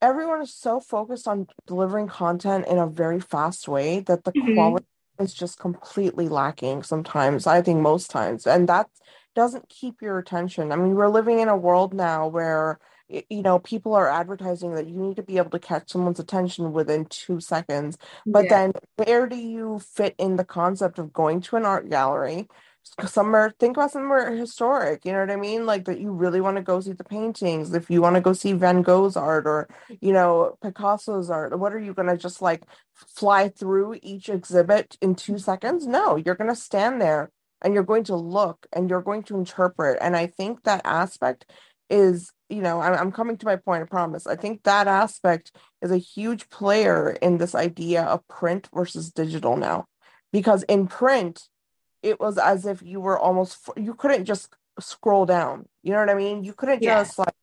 [0.01, 4.53] everyone is so focused on delivering content in a very fast way that the mm-hmm.
[4.53, 4.85] quality
[5.19, 7.47] is just completely lacking sometimes.
[7.47, 8.87] I think most times, and that
[9.33, 10.71] doesn't keep your attention.
[10.71, 14.87] I mean, we're living in a world now where you know people are advertising that
[14.87, 18.49] you need to be able to catch someone's attention within two seconds but yeah.
[18.49, 22.47] then where do you fit in the concept of going to an art gallery?
[23.05, 25.65] Somewhere think about somewhere historic you know what i mean?
[25.65, 28.33] Like that you really want to go see the paintings if you want to go
[28.33, 29.67] see van gogh's art or
[30.01, 32.63] you know picasso's art what are you going to just like
[32.93, 35.87] fly through each exhibit in two seconds?
[35.87, 37.31] No you're going to stand there
[37.63, 41.51] and you're going to look and you're going to interpret and i think that aspect
[41.89, 45.91] is you know I'm, coming to my point i promise i think that aspect is
[45.91, 49.85] a huge player in this idea of print versus digital now
[50.31, 51.47] because in print
[52.03, 56.09] it was as if you were almost you couldn't just scroll down you know what
[56.09, 57.01] i mean you couldn't yeah.
[57.01, 57.33] just like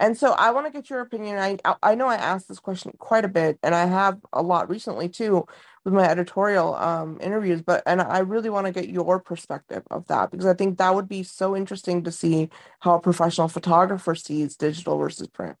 [0.00, 1.38] and so I want to get your opinion.
[1.38, 4.68] I I know I asked this question quite a bit, and I have a lot
[4.68, 5.46] recently too
[5.84, 7.62] with my editorial um, interviews.
[7.62, 10.94] But and I really want to get your perspective of that because I think that
[10.94, 15.56] would be so interesting to see how a professional photographer sees digital versus print.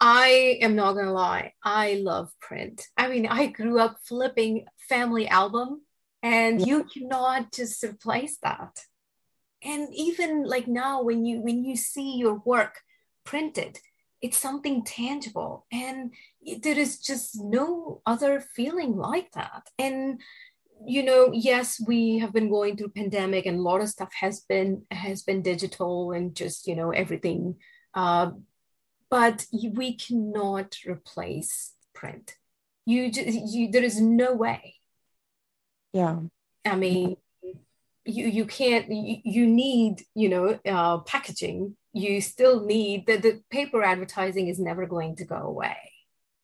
[0.00, 1.54] I am not gonna lie.
[1.62, 2.86] I love print.
[2.96, 5.82] I mean, I grew up flipping family album,
[6.22, 6.66] and yeah.
[6.66, 8.80] you cannot just replace that.
[9.62, 12.80] And even like now, when you when you see your work
[13.24, 13.80] printed
[14.22, 15.66] it's something tangible.
[15.72, 16.12] And
[16.62, 19.68] there is just no other feeling like that.
[19.78, 20.20] And
[20.84, 24.40] you know yes we have been going through pandemic and a lot of stuff has
[24.40, 27.56] been has been digital and just you know everything.
[27.94, 28.32] Uh,
[29.08, 32.36] but we cannot replace print.
[32.84, 34.74] You just you there is no way.
[35.92, 36.18] Yeah.
[36.64, 37.16] I mean
[38.06, 41.76] you you can't you, you need you know uh, packaging.
[41.92, 45.76] You still need the, the paper advertising is never going to go away.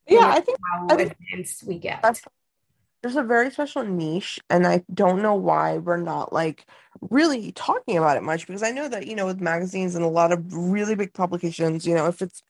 [0.09, 2.03] Yeah i think how I think advanced we get.
[3.03, 6.67] there's a very special niche and i don't know why we're not like
[7.01, 10.09] really talking about it much because I know that, you know, with magazines and a
[10.09, 12.43] lot of really big publications, you know, if it's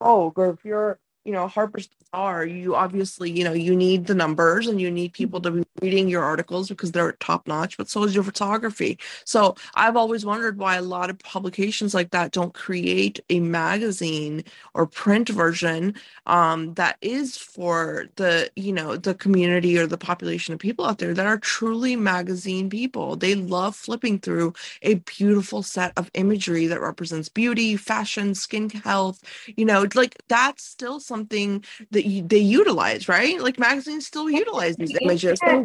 [0.00, 4.14] oh, or if you're you know harper's bazaar you obviously you know you need the
[4.14, 7.88] numbers and you need people to be reading your articles because they're top notch but
[7.88, 8.98] so is your photography.
[9.24, 14.44] So i've always wondered why a lot of publications like that don't create a magazine
[14.74, 15.94] or print version
[16.26, 20.98] um, that is for the you know the community or the population of people out
[20.98, 23.16] there that are truly magazine people.
[23.16, 29.22] They love flipping through a beautiful set of imagery that represents beauty fashion skin health
[29.56, 33.40] you know like that's still something something that you, they utilize, right?
[33.40, 35.38] Like magazines still utilize these images.
[35.42, 35.64] Oh,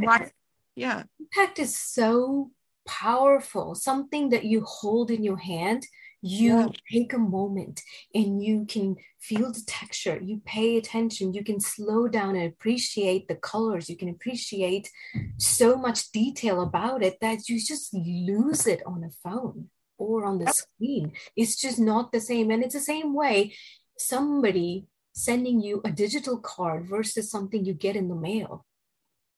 [0.75, 1.03] yeah.
[1.19, 2.51] Impact is so
[2.87, 3.75] powerful.
[3.75, 5.85] Something that you hold in your hand,
[6.21, 6.67] you yeah.
[6.89, 7.81] take a moment
[8.13, 10.19] and you can feel the texture.
[10.23, 11.33] You pay attention.
[11.33, 13.89] You can slow down and appreciate the colors.
[13.89, 14.89] You can appreciate
[15.37, 20.39] so much detail about it that you just lose it on a phone or on
[20.39, 21.11] the screen.
[21.35, 22.49] It's just not the same.
[22.51, 23.53] And it's the same way
[23.97, 28.65] somebody sending you a digital card versus something you get in the mail.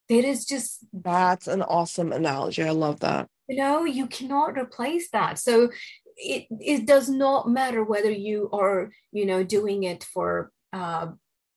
[0.10, 2.64] There is just that's an awesome analogy.
[2.64, 3.28] I love that.
[3.48, 5.40] You know, you cannot replace that.
[5.40, 5.70] So
[6.18, 11.08] it it does not matter whether you are, you know, doing it for uh,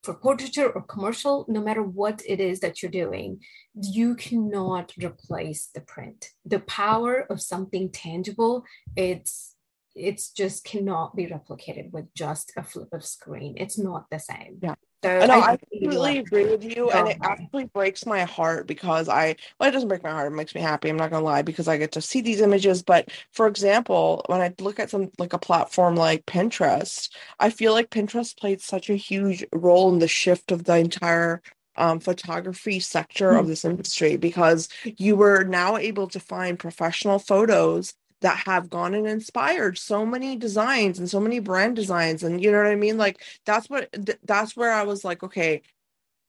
[0.06, 3.40] for portraiture or commercial, no matter what it is that you're doing,
[3.74, 6.30] you cannot replace the print.
[6.44, 8.62] The power of something tangible,
[8.94, 9.55] it's
[9.96, 13.54] it's just cannot be replicated with just a flip of screen.
[13.56, 14.58] It's not the same.
[14.62, 14.74] Yeah.
[15.04, 19.08] So I, know, I completely agree with you, and it actually breaks my heart because
[19.08, 20.32] I well, it doesn't break my heart.
[20.32, 20.88] It makes me happy.
[20.88, 22.82] I'm not gonna lie because I get to see these images.
[22.82, 27.72] But for example, when I look at some like a platform like Pinterest, I feel
[27.72, 31.40] like Pinterest played such a huge role in the shift of the entire
[31.76, 37.94] um, photography sector of this industry because you were now able to find professional photos
[38.26, 42.50] that have gone and inspired so many designs and so many brand designs and you
[42.50, 42.98] know what i mean?
[42.98, 43.88] Like that's what
[44.24, 45.62] that's where i was like okay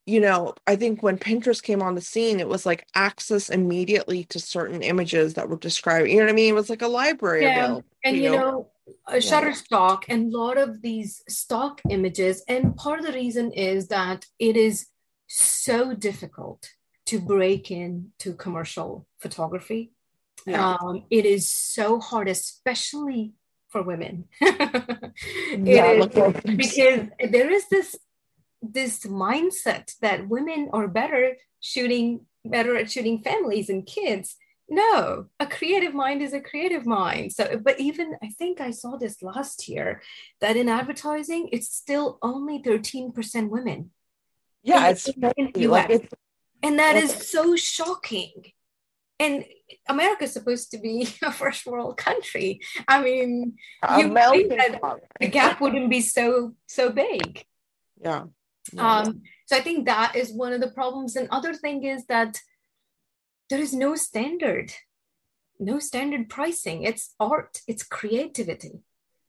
[0.05, 4.25] you know i think when pinterest came on the scene it was like access immediately
[4.25, 6.53] to certain images that were described you know what i mean?
[6.53, 7.79] It was like a library yeah.
[8.03, 8.69] and you know, know
[9.07, 13.51] uh, a shutterstock and a lot of these stock images and part of the reason
[13.53, 14.86] is that it is
[15.25, 16.69] so difficult
[17.07, 19.91] to break into commercial photography
[20.47, 20.77] yeah.
[20.81, 23.33] Um, it is so hard, especially
[23.69, 24.25] for women.
[24.41, 26.05] yeah,
[26.43, 27.95] because there is this
[28.62, 34.36] this mindset that women are better shooting better at shooting families and kids
[34.69, 38.97] no a creative mind is a creative mind so but even i think i saw
[38.97, 40.01] this last year
[40.41, 43.91] that in advertising it's still only 13% women
[44.63, 45.69] yeah it's, in.
[45.69, 46.07] Like it's,
[46.63, 48.31] and that is so shocking
[49.19, 49.45] and
[49.88, 52.62] America is supposed to be a first world country.
[52.88, 53.58] I mean,
[53.97, 54.80] you think that
[55.19, 57.45] the gap wouldn't be so so big.
[58.01, 58.25] Yeah.
[58.73, 58.99] yeah.
[58.99, 61.15] Um, so I think that is one of the problems.
[61.15, 62.39] And other thing is that
[63.49, 64.73] there is no standard,
[65.60, 66.84] no standard pricing.
[66.84, 68.84] It's art, it's creativity.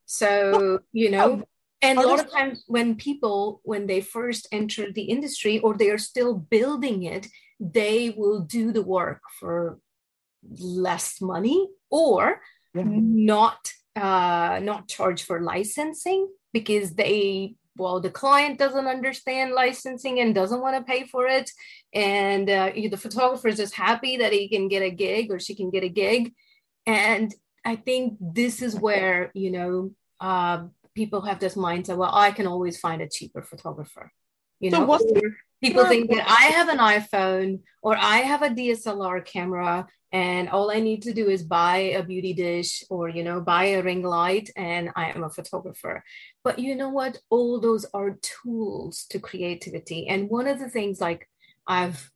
[0.05, 1.43] So, you know,
[1.81, 5.89] and a lot of times when people, when they first enter the industry or they
[5.89, 7.27] are still building it,
[7.59, 9.79] they will do the work for
[10.59, 12.41] less money or
[12.73, 12.83] yeah.
[12.85, 20.35] not uh, not charge for licensing because they well the client doesn't understand licensing and
[20.35, 21.49] doesn't want to pay for it
[21.93, 25.55] and uh, the photographer is just happy that he can get a gig or she
[25.55, 26.33] can get a gig
[26.85, 27.33] and
[27.65, 29.91] i think this is where you know
[30.21, 34.11] uh, people have this mindset well i can always find a cheaper photographer
[34.59, 35.21] you know so
[35.61, 40.71] people think that i have an iphone or i have a dslr camera and all
[40.71, 44.01] i need to do is buy a beauty dish or you know buy a ring
[44.01, 46.03] light and i am a photographer.
[46.43, 47.19] But you know what?
[47.29, 50.07] All those are tools to creativity.
[50.07, 51.29] And one of the things like
[51.67, 52.11] i've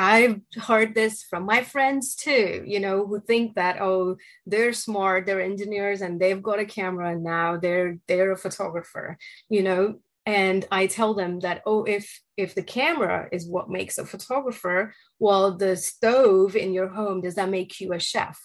[0.00, 5.26] I've heard this from my friends too, you know, who think that oh, they're smart,
[5.26, 9.98] they're engineers and they've got a camera and now they're they're a photographer, you know,
[10.28, 14.92] and i tell them that oh if if the camera is what makes a photographer
[15.18, 18.38] well the stove in your home does that make you a chef?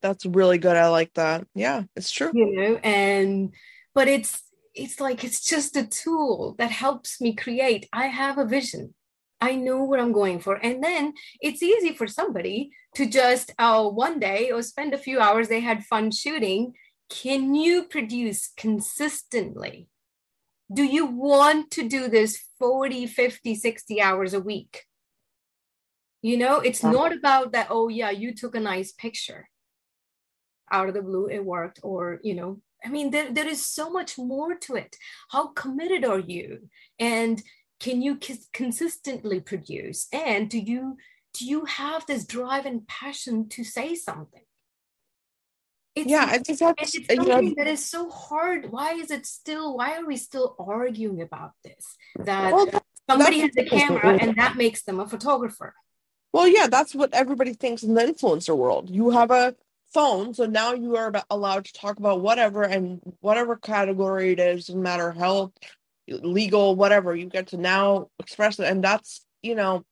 [0.00, 0.76] That's really good.
[0.76, 1.46] I like that.
[1.54, 2.32] Yeah it's true.
[2.34, 3.54] You know and
[3.94, 4.42] but it's
[4.74, 7.86] it's like it's just a tool that helps me create.
[7.92, 8.94] I have a vision.
[9.40, 10.54] I know what i'm going for.
[10.54, 15.20] And then it's easy for somebody to just oh one day or spend a few
[15.20, 16.72] hours they had fun shooting.
[17.10, 19.88] Can you produce consistently
[20.72, 24.84] do you want to do this 40 50 60 hours a week?
[26.22, 29.48] You know it's not about that oh yeah you took a nice picture.
[30.70, 33.90] Out of the blue it worked or you know i mean there, there is so
[33.90, 34.96] much more to it.
[35.30, 36.68] How committed are you?
[36.98, 37.42] And
[37.80, 38.18] can you
[38.52, 40.06] consistently produce?
[40.12, 40.96] And do you
[41.34, 44.44] do you have this drive and passion to say something
[45.94, 48.70] it's, yeah i think that's it's something know, that is so hard.
[48.70, 51.96] Why is it still why are we still arguing about this?
[52.16, 52.68] That well,
[53.08, 55.74] somebody has a camera and that makes them a photographer.
[56.32, 58.88] Well yeah that's what everybody thinks in the influencer world.
[58.88, 59.54] You have a
[59.92, 64.70] phone so now you are allowed to talk about whatever and whatever category it is
[64.70, 65.52] no matter health
[66.08, 69.84] legal whatever you get to now express it and that's you know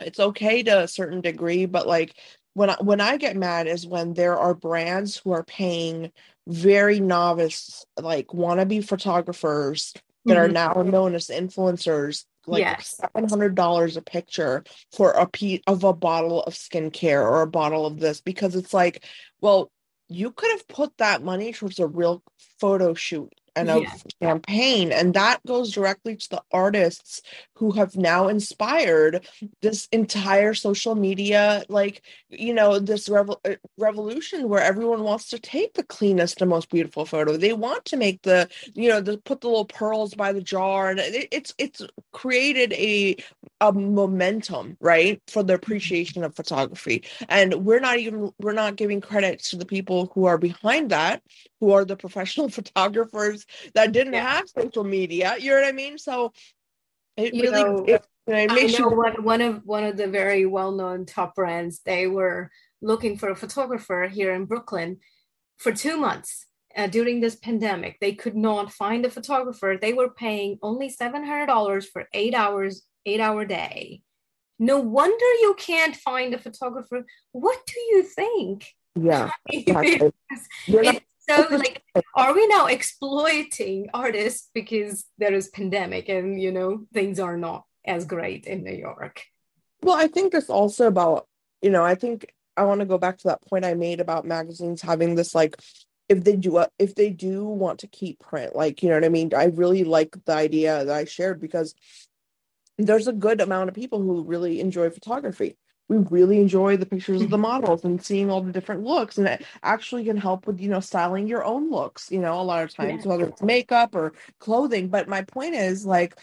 [0.00, 2.14] it's okay to a certain degree but like
[2.54, 6.10] when I, when I get mad is when there are brands who are paying
[6.46, 9.92] very novice like wannabe photographers
[10.24, 10.42] that mm-hmm.
[10.42, 13.00] are now known as influencers like yes.
[13.16, 17.98] $700 a picture for a piece of a bottle of skincare or a bottle of
[17.98, 19.04] this because it's like
[19.40, 19.70] well
[20.08, 22.22] you could have put that money towards a real
[22.60, 23.94] photo shoot and a yeah.
[24.20, 27.22] campaign and that goes directly to the artists
[27.54, 29.26] who have now inspired
[29.62, 35.38] this entire social media like you know this revo- uh, revolution where everyone wants to
[35.38, 39.18] take the cleanest and most beautiful photo they want to make the you know the
[39.18, 41.82] put the little pearls by the jar and it, it's it's
[42.12, 43.16] created a
[43.60, 49.00] a momentum right for the appreciation of photography and we're not even we're not giving
[49.00, 51.22] credit to the people who are behind that
[51.60, 53.43] who are the professional photographers
[53.74, 54.36] that didn't yeah.
[54.36, 55.36] have social media.
[55.38, 55.98] You know what I mean?
[55.98, 56.32] So
[57.16, 61.06] it you really know, it, I know one, one of one of the very well-known
[61.06, 64.98] top brands, they were looking for a photographer here in Brooklyn
[65.58, 66.46] for two months.
[66.76, 69.78] Uh, during this pandemic, they could not find a photographer.
[69.80, 74.02] They were paying only $700 for eight hours, eight hour day.
[74.58, 77.06] No wonder you can't find a photographer.
[77.30, 78.74] What do you think?
[78.96, 79.30] Yeah.
[79.52, 80.10] Exactly.
[81.28, 81.82] So like
[82.14, 87.64] are we now exploiting artists because there is pandemic and you know things are not
[87.86, 89.22] as great in new york?
[89.82, 91.26] Well i think it's also about
[91.62, 94.26] you know i think i want to go back to that point i made about
[94.26, 95.56] magazines having this like
[96.08, 99.08] if they do if they do want to keep print like you know what i
[99.08, 99.30] mean?
[99.34, 101.74] I really like the idea that i shared because
[102.78, 105.56] there's a good amount of people who really enjoy photography
[105.88, 109.26] we really enjoy the pictures of the models and seeing all the different looks and
[109.26, 112.64] it actually can help with you know styling your own looks you know a lot
[112.64, 113.10] of times yeah.
[113.10, 114.88] whether it's makeup or clothing.
[114.88, 116.18] But my point is like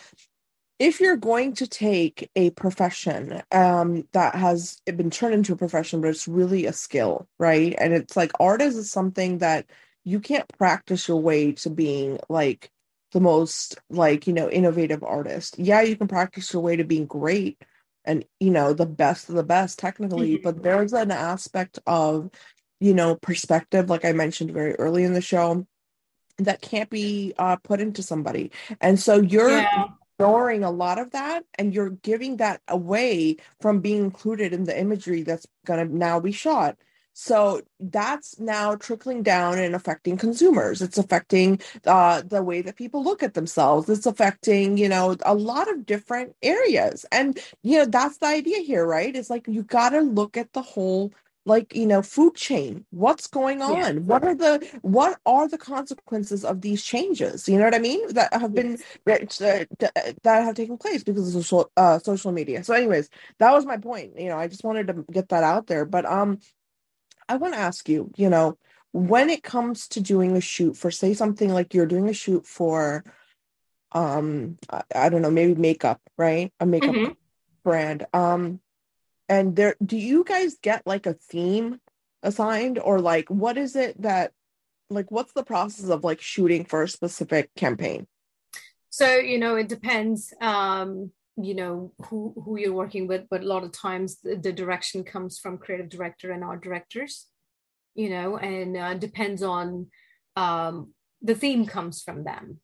[0.80, 6.01] if you're going to take a profession um, that has been turned into a profession
[6.01, 7.76] but it's really a skill right?
[7.80, 9.66] And it's like art is something that
[10.03, 12.72] you can't practice your way to being like
[13.12, 15.59] the most like you know innovative artist.
[15.59, 17.62] Yeah you can practice your way to being great
[18.06, 20.43] and you know the best of the best technically mm-hmm.
[20.43, 22.30] but there's an aspect of
[22.80, 25.66] you know perspective like i mentioned very early in the show
[26.38, 29.86] that can't be uh, put into somebody and so you're yeah.
[30.20, 34.80] ignoring a lot of that and you're giving that away from being included in the
[34.80, 36.78] imagery that's going to now be shot
[37.14, 40.82] so that's now trickling down and affecting consumers.
[40.82, 43.89] It's affecting uh, the way that people look at themselves.
[43.89, 47.05] It's affecting, you know, a lot of different areas.
[47.12, 49.16] And, you know, that's the idea here, right?
[49.16, 51.12] It's like you got to look at the whole
[51.45, 53.91] like you know food chain what's going on yeah.
[53.93, 57.99] what are the what are the consequences of these changes you know what i mean
[58.14, 59.41] that have been yes.
[59.41, 63.09] uh, that have taken place because of social, uh, social media so anyways
[63.39, 66.05] that was my point you know i just wanted to get that out there but
[66.05, 66.38] um
[67.32, 68.57] I want to ask you, you know,
[68.91, 72.45] when it comes to doing a shoot for say something like you're doing a shoot
[72.45, 73.05] for
[73.93, 76.51] um I, I don't know, maybe makeup, right?
[76.59, 77.13] A makeup mm-hmm.
[77.63, 78.05] brand.
[78.13, 78.59] Um
[79.29, 81.79] and there do you guys get like a theme
[82.21, 84.34] assigned or like what is it that
[84.89, 88.07] like what's the process of like shooting for a specific campaign?
[88.89, 93.47] So, you know, it depends um you know who who you're working with but a
[93.47, 97.27] lot of times the, the direction comes from creative director and art directors
[97.95, 99.88] you know and uh, depends on
[100.36, 102.59] um, the theme comes from them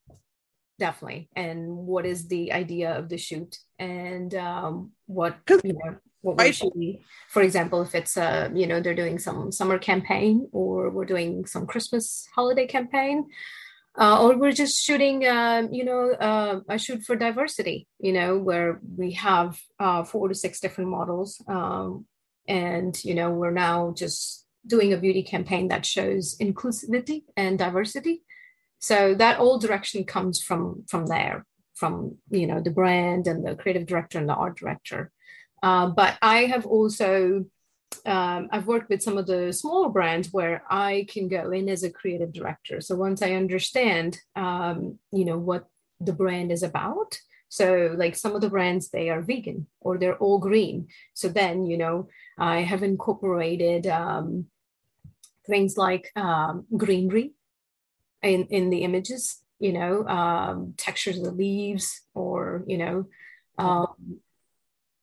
[0.80, 6.38] definitely and what is the idea of the shoot and um, what you know what
[6.38, 10.48] we should be for example if it's a you know they're doing some summer campaign
[10.52, 13.26] or we're doing some christmas holiday campaign
[14.00, 18.38] uh, or we're just shooting, uh, you know, uh, a shoot for diversity, you know,
[18.38, 21.42] where we have uh, four to six different models.
[21.48, 22.06] Um,
[22.48, 28.24] and, you know, we're now just doing a beauty campaign that shows inclusivity and diversity.
[28.80, 33.56] So that all direction comes from from there, from, you know, the brand and the
[33.56, 35.12] creative director and the art director.
[35.64, 37.46] Uh, but I have also
[38.06, 41.84] um, I've worked with some of the smaller brands where I can go in as
[41.84, 42.82] a creative director.
[42.82, 45.68] So once I understand, um, you know, what
[46.00, 47.20] the brand is about.
[47.50, 50.88] So like some of the brands, they are vegan or they're all green.
[51.14, 52.08] So then, you know,
[52.38, 54.48] I have incorporated um,
[55.46, 57.34] things like um, greenery
[58.22, 63.06] in, in the images, you know, um, textures of the leaves or, you know,
[63.58, 64.20] um,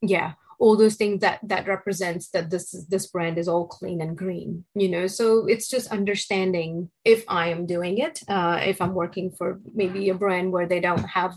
[0.03, 4.17] yeah, all those things that that represents that this this brand is all clean and
[4.17, 5.07] green you know?
[5.07, 10.09] So it's just understanding if i am doing it uh, if i'm working for maybe
[10.09, 11.37] a brand where they don't have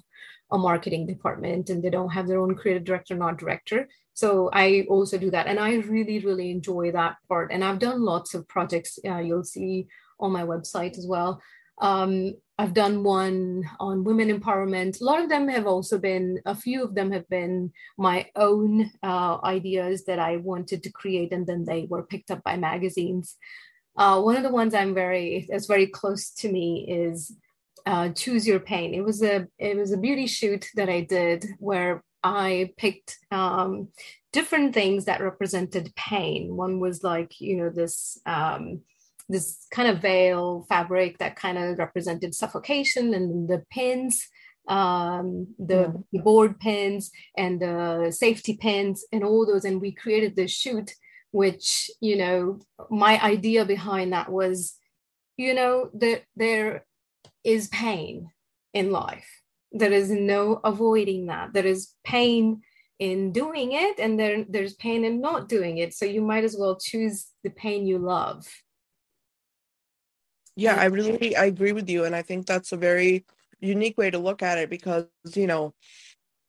[0.52, 3.90] a marketing department and they don't have their own creative director not director.
[4.14, 5.48] So i also do that.
[5.48, 7.52] And i really really enjoy that part.
[7.52, 9.88] And i've done lots of projects uh, you'll see
[10.20, 11.42] on my website as well.
[11.80, 15.00] Um, I've done one on women empowerment.
[15.00, 18.92] A lot of them have also been, a few of them have been my own
[19.04, 23.36] uh, ideas that I wanted to create, and then they were picked up by magazines.
[23.96, 27.36] Uh, one of the ones I'm very, that's very close to me is
[27.86, 28.96] uh, Choose Your Pain.
[28.96, 33.90] It was a, it was a beauty shoot that I did where I picked um,
[34.34, 36.56] different things that represented pain.
[36.56, 38.20] One was like, you know, this.
[38.26, 38.82] Um,
[39.30, 44.28] this kind of veil fabric that kind of represented suffocation and the pins
[44.68, 49.64] um, the, the, board pins and the safety pins and all those.
[49.64, 50.92] And we created this shoot
[51.32, 52.60] which you know
[52.90, 54.76] my idea behind that was
[55.36, 56.86] you know that there
[57.44, 58.32] is pain
[58.74, 59.28] in life.
[59.72, 61.54] There is no avoiding that.
[61.54, 62.62] There is pain
[63.00, 65.94] in doing it and there, there's pain in not doing it.
[65.94, 68.48] So you might as well choose the pain you love
[70.58, 73.26] yeah, I really I agree with you, and I think that's a very
[73.60, 75.06] unique way to look at it because
[75.36, 75.76] you know,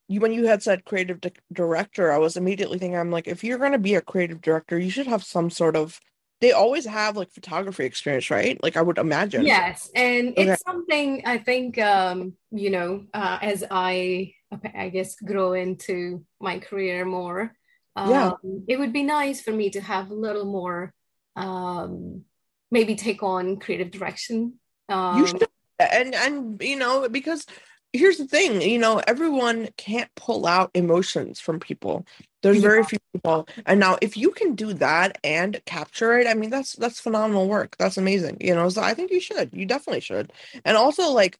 [0.08, 3.44] you when you had said creative di- director, I was immediately thinking I'm like, if
[3.44, 6.00] you're going to be a creative director, you should have some sort of.
[6.40, 8.62] They always have like photography experience, right?
[8.62, 9.44] Like I would imagine.
[9.44, 10.52] Yes, and okay.
[10.52, 14.32] it's something I think um, you know uh, as I
[14.74, 17.52] I guess grow into my career more.
[17.94, 18.30] Um, yeah,
[18.68, 20.94] it would be nice for me to have a little more
[21.36, 22.24] um,
[22.70, 24.54] maybe take on creative direction.
[24.88, 25.46] Um, you should,
[25.78, 27.46] and and you know because
[27.92, 32.06] here's the thing, you know, everyone can't pull out emotions from people.
[32.42, 32.68] There's yeah.
[32.68, 36.50] very few people, and now if you can do that and capture it, I mean
[36.50, 37.76] that's that's phenomenal work.
[37.78, 38.38] That's amazing.
[38.40, 39.50] You know, so I think you should.
[39.52, 40.32] You definitely should.
[40.64, 41.38] And also like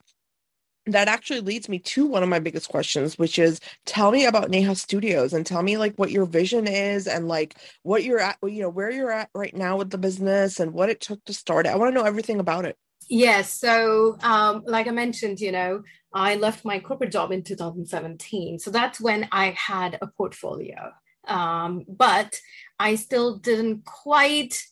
[0.93, 4.51] that actually leads me to one of my biggest questions which is tell me about
[4.51, 8.39] neha studios and tell me like what your vision is and like what you're at
[8.43, 11.33] you know where you're at right now with the business and what it took to
[11.33, 11.71] start it.
[11.71, 12.77] I want to know everything about it.
[13.09, 15.83] Yes so um, like i mentioned you know
[16.13, 20.93] i left my corporate job in 2017 so that's when i had a portfolio.
[21.27, 22.41] Um, but
[22.79, 24.63] i still didn't quite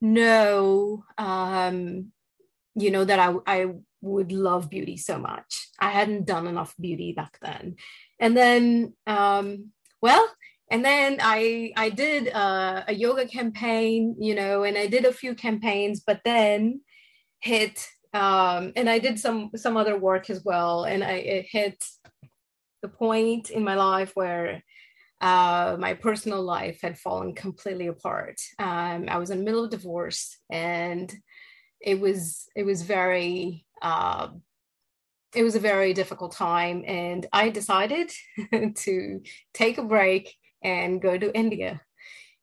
[0.00, 2.12] know um,
[2.74, 3.66] you know that I, I
[4.04, 5.68] would love beauty so much.
[5.80, 7.76] I hadn't done enough beauty back then.
[8.20, 10.28] And then, um, well,
[10.70, 15.12] and then I I did uh, a yoga campaign, you know, and I did a
[15.12, 16.80] few campaigns, but then
[17.40, 21.84] hit um, and I did some some other work as well, and I it hit
[22.82, 24.62] the point in my life where
[25.20, 28.36] uh, my personal life had fallen completely apart.
[28.58, 31.12] Um, I was in the middle of divorce, and
[31.80, 34.28] it was it was very uh,
[35.34, 38.10] it was a very difficult time and i decided
[38.74, 39.20] to
[39.52, 41.80] take a break and go to india.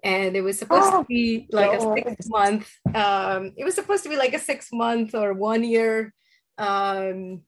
[0.04, 4.02] And it was supposed oh, to be like a six month um, it was supposed
[4.04, 6.12] to be like a six month or one year
[6.58, 7.44] um,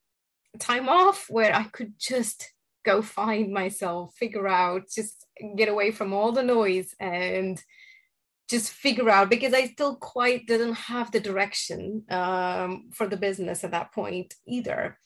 [0.60, 2.54] time off where i could just
[2.86, 5.26] go find myself figure out just
[5.58, 7.64] get away from all the noise and
[8.50, 13.64] just figure out because I still quite didn't have the direction um, for the business
[13.64, 14.98] at that point either.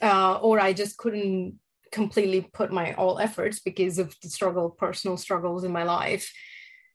[0.00, 1.58] Uh, or I just couldn't
[1.90, 6.32] completely put my all efforts because of the struggle, personal struggles in my life.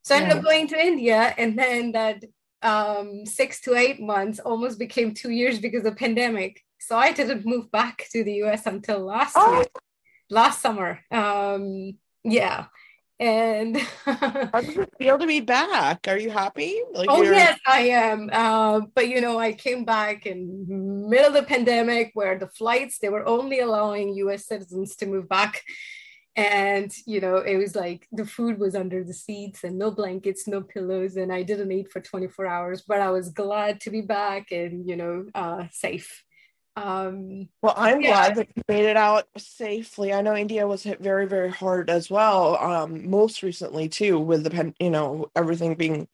[0.03, 2.23] So I ended up going to India, and then that
[2.61, 6.61] um, six to eight months almost became two years because of pandemic.
[6.79, 9.55] So I didn't move back to the US until last oh.
[9.55, 9.65] year,
[10.29, 10.99] last summer.
[11.09, 12.65] Um, yeah
[13.23, 16.05] and how does it feel to be back?
[16.09, 16.81] Are you happy?
[16.93, 17.33] Like oh you're...
[17.33, 18.29] yes i am.
[18.31, 20.65] Uh, but you know i came back in
[21.09, 25.29] middle of the pandemic where the flights they were only allowing us citizens to move
[25.29, 25.61] back.
[26.35, 30.47] And you know it was like the food was under the seats and no blankets
[30.47, 34.01] no pillows and i didn't eat for 24 hours but i was glad to be
[34.01, 36.23] back and you know uh, safe
[36.75, 38.09] Um, well, I'm yeah.
[38.09, 40.11] glad that you made it out safely.
[40.11, 42.57] I know India was hit very, very hard as well.
[42.57, 46.07] Um, most recently too, with the pen you know everything being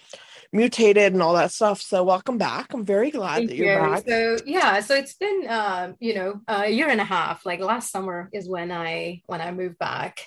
[0.51, 1.81] mutated and all that stuff.
[1.81, 2.73] So welcome back.
[2.73, 3.79] I'm very glad Thank that you're you.
[3.79, 4.03] back.
[4.07, 7.45] So yeah, so it's been um, you know a year and a half.
[7.45, 10.19] Like last summer is when I when I moved back.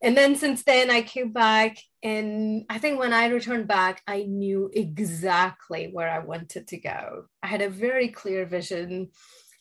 [0.00, 4.22] And then since then I came back and I think when I returned back, I
[4.22, 7.24] knew exactly where I wanted to go.
[7.42, 9.10] I had a very clear vision.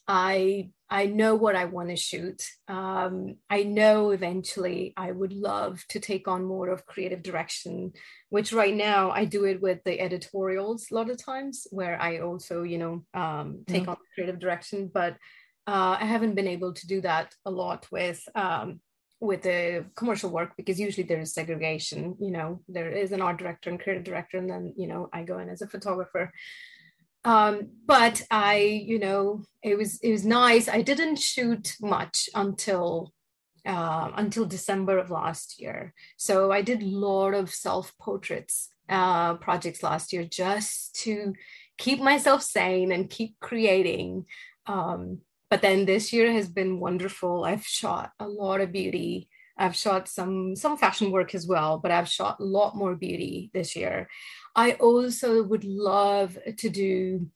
[0.07, 2.41] I I know what I want to shoot.
[2.69, 7.91] Um, I know eventually I would love to take on more of creative direction,
[8.29, 12.19] which right now I do it with the editorials a lot of times, where I
[12.19, 13.91] also, you know, um, take mm-hmm.
[13.91, 14.89] on creative direction.
[14.93, 15.17] But
[15.67, 18.79] uh, I haven't been able to do that a lot with um,
[19.19, 22.15] with the commercial work because usually there is segregation.
[22.21, 25.23] You know, there is an art director and creative director, and then you know I
[25.23, 26.31] go in as a photographer
[27.27, 30.69] um, but I, you know, it was it was nice.
[30.69, 33.11] I didn't shoot much until
[33.65, 35.93] uh, until December of last year.
[36.15, 41.33] So I did a lot of self portraits uh, projects last year just to
[41.77, 44.25] keep myself sane and keep creating.
[44.65, 45.19] Um,
[45.49, 47.43] but then this year has been wonderful.
[47.43, 49.27] I've shot a lot of beauty.
[49.57, 53.49] I've shot some some fashion work as well, but I've shot a lot more beauty
[53.53, 54.07] this year.
[54.55, 57.29] I also would love to do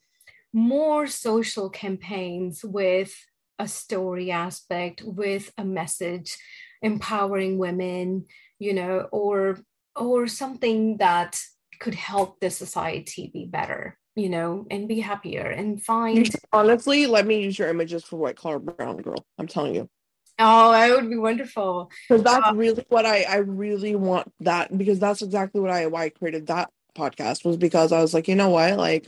[0.53, 3.13] more social campaigns with
[3.59, 6.37] a story aspect, with a message,
[6.81, 8.25] empowering women,
[8.59, 9.59] you know, or
[9.95, 11.39] or something that
[11.79, 16.29] could help the society be better you know, and be happier and find.
[16.51, 19.25] Honestly, let me use your images for White Collar Brown Girl.
[19.37, 19.89] I'm telling you.
[20.43, 21.91] Oh, that would be wonderful.
[22.07, 25.87] Because that's uh, really what I I really want that because that's exactly what I
[25.87, 29.07] why I created that podcast was because I was like, you know what, like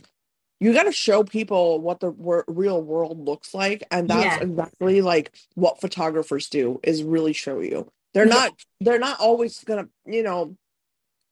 [0.60, 4.42] you got to show people what the wor- real world looks like, and that's yeah.
[4.42, 7.90] exactly like what photographers do is really show you.
[8.14, 8.34] They're yeah.
[8.34, 10.56] not they're not always gonna you know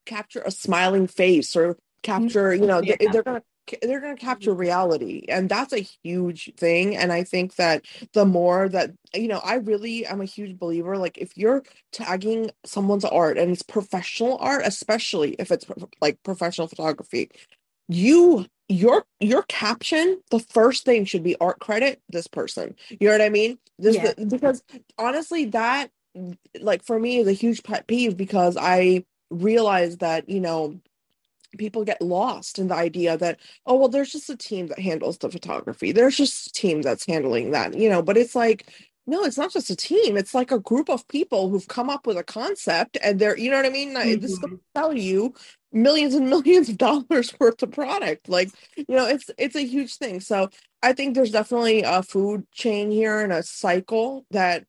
[0.04, 2.96] capture a smiling face or capture you know yeah.
[2.98, 3.42] they, they're gonna
[3.82, 4.60] they're going to capture mm-hmm.
[4.60, 9.40] reality and that's a huge thing and i think that the more that you know
[9.44, 14.36] i really am a huge believer like if you're tagging someone's art and it's professional
[14.38, 15.66] art especially if it's
[16.00, 17.30] like professional photography
[17.88, 22.74] you your your caption the first thing should be art credit this person.
[22.88, 23.58] You know what i mean?
[23.78, 24.12] This yeah.
[24.28, 24.62] because
[24.98, 25.90] honestly that
[26.60, 30.78] like for me is a huge pet peeve because i realize that you know
[31.58, 35.18] people get lost in the idea that oh well there's just a team that handles
[35.18, 35.92] the photography.
[35.92, 38.72] There's just a team that's handling that you know but it's like
[39.06, 40.16] no it's not just a team.
[40.16, 43.50] It's like a group of people who've come up with a concept and they're you
[43.50, 43.94] know what i mean?
[43.94, 44.20] Mm-hmm.
[44.20, 45.34] this is going to sell you
[45.72, 48.28] millions and millions of dollars worth of product.
[48.28, 50.20] Like you know it's it's a huge thing.
[50.20, 50.48] So
[50.82, 54.64] i think there's definitely a food chain here and a cycle that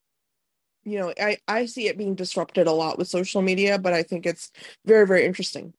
[0.84, 4.04] you know i i see it being disrupted a lot with social media but i
[4.04, 4.52] think it's
[4.86, 5.74] very very interesting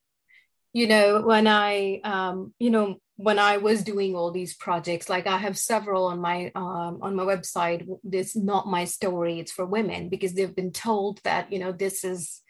[0.75, 5.27] you know when i um you know when i was doing all these projects like
[5.27, 7.87] i have several on my um, on my website.
[8.03, 12.05] This not my story it's for women because they've been told that you know this
[12.05, 12.43] is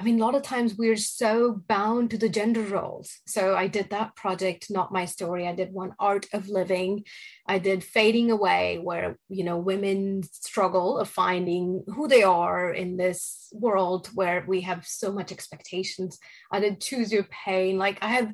[0.00, 3.18] I mean, a lot of times we're so bound to the gender roles.
[3.26, 5.46] So I did that project, Not My Story.
[5.46, 7.04] I did one, Art of Living.
[7.46, 12.96] I did Fading Away, where, you know, women struggle of finding who they are in
[12.96, 16.18] this world where we have so much expectations.
[16.50, 17.76] I did Choose Your Pain.
[17.76, 18.32] Like I have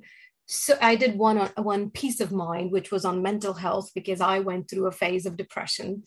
[0.49, 4.21] so I did one on one peace of mind, which was on mental health because
[4.21, 6.05] I went through a phase of depression.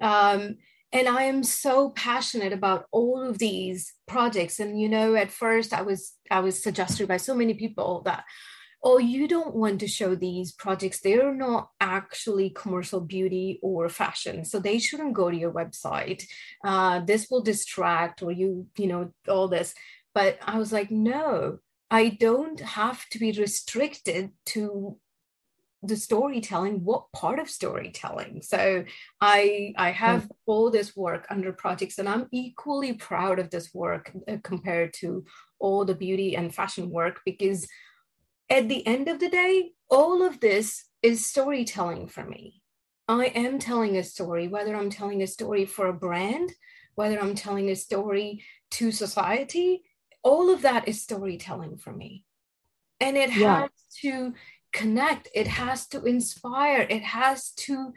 [0.00, 0.58] Um,
[0.92, 4.58] and i am so passionate about all of these projects.
[4.60, 8.24] And you know at first i was i was suggested by so many people that
[8.82, 11.00] oh you don't want to show these projects.
[11.00, 14.44] They're not actually commercial beauty or fashion.
[14.44, 16.24] So they shouldn't go to your website.
[16.64, 19.74] Uh, this will distract or you you know all this.
[20.14, 21.58] But i was like no
[21.90, 24.96] i don't have to be restricted to
[25.82, 28.84] the storytelling what part of storytelling so
[29.20, 30.30] i i have mm.
[30.46, 35.24] all this work under projects and i'm equally proud of this work uh, compared to
[35.58, 37.66] all the beauty and fashion work because
[38.50, 42.60] at the end of the day all of this is storytelling for me
[43.08, 46.52] i am telling a story whether i'm telling a story for a brand
[46.94, 49.82] whether i'm telling a story to society
[50.22, 52.22] all of that is storytelling for me
[53.00, 53.62] and it yeah.
[53.62, 53.70] has
[54.02, 54.34] to
[54.72, 55.28] connect.
[55.34, 56.86] It has to inspire.
[56.88, 57.92] It has to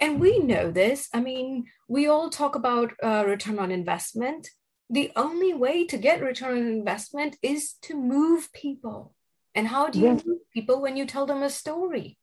[0.00, 1.08] and we know this.
[1.12, 4.50] I mean we all talk about uh, return on investment.
[4.88, 9.14] The only way to get return on investment is to move people.
[9.54, 12.18] And how do you move people when you tell them a story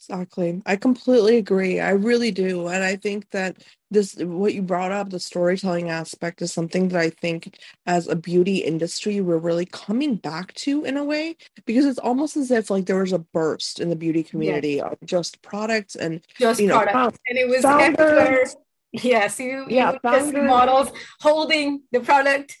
[0.00, 0.62] Exactly.
[0.64, 1.80] I completely agree.
[1.80, 2.68] I really do.
[2.68, 3.56] And I think that
[3.90, 8.14] this, what you brought up, the storytelling aspect is something that I think as a
[8.14, 11.36] beauty industry, we're really coming back to in a way,
[11.66, 14.86] because it's almost as if like there was a burst in the beauty community yes.
[14.92, 17.18] of just products and just you know, products.
[17.28, 18.44] and it was everywhere.
[18.92, 20.90] Yes, you, yeah, you models
[21.20, 22.56] holding the product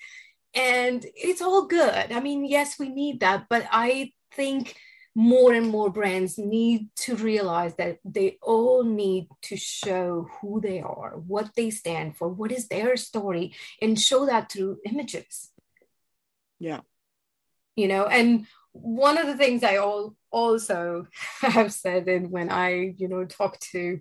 [0.54, 2.12] and it's all good.
[2.12, 4.74] I mean, yes, we need that, but I think
[5.18, 10.80] more and more brands need to realize that they all need to show who they
[10.80, 13.52] are, what they stand for, what is their story,
[13.82, 15.50] and show that through images.
[16.60, 16.82] Yeah.
[17.74, 21.08] You know, and one of the things I all also
[21.40, 24.00] have said, and when I, you know, talk to,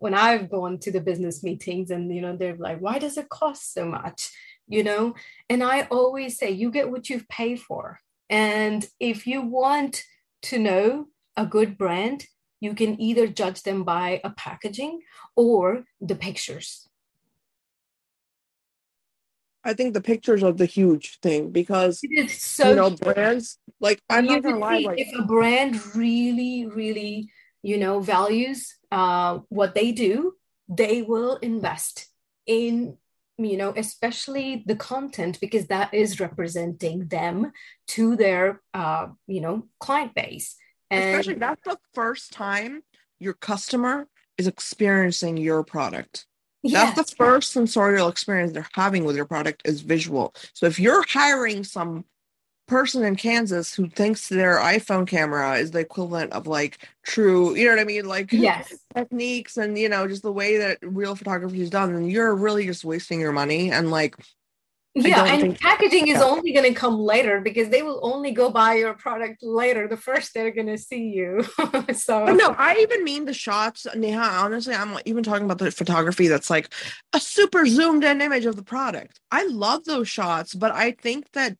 [0.00, 3.28] when I've gone to the business meetings and, you know, they're like, why does it
[3.28, 4.32] cost so much?
[4.66, 5.14] You know,
[5.48, 8.00] and I always say, you get what you've paid for.
[8.28, 10.02] And if you want
[10.42, 12.26] to know a good brand,
[12.60, 15.00] you can either judge them by a packaging
[15.36, 16.86] or the pictures.
[19.62, 24.26] I think the pictures are the huge thing because so you know brands like I'm
[24.26, 24.78] not gonna lie.
[24.78, 27.30] Like, if a brand really, really,
[27.62, 30.34] you know, values uh, what they do,
[30.68, 32.06] they will invest
[32.46, 32.96] in
[33.44, 37.52] you know especially the content because that is representing them
[37.88, 40.56] to their uh, you know client base.
[40.90, 42.82] And especially that's the first time
[43.18, 46.26] your customer is experiencing your product.
[46.62, 46.94] Yes.
[46.94, 50.34] that's the first sensorial experience they're having with your product is visual.
[50.52, 52.04] So if you're hiring some
[52.70, 57.64] person in Kansas who thinks their iPhone camera is the equivalent of like true, you
[57.64, 58.06] know what I mean?
[58.06, 58.72] Like yes.
[58.94, 62.64] techniques and you know, just the way that real photography is done, then you're really
[62.66, 64.14] just wasting your money and like
[64.94, 68.74] yeah and packaging is only going to come later because they will only go buy
[68.74, 71.44] your product later the first they're going to see you
[71.94, 75.70] so but no i even mean the shots neha honestly i'm even talking about the
[75.70, 76.74] photography that's like
[77.12, 81.30] a super zoomed in image of the product i love those shots but i think
[81.34, 81.56] that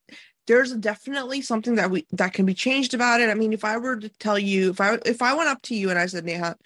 [0.50, 3.30] there's definitely something that we that can be changed about it.
[3.30, 5.76] I mean, if I were to tell you, if I if I went up to
[5.76, 6.56] you and I said, Neha,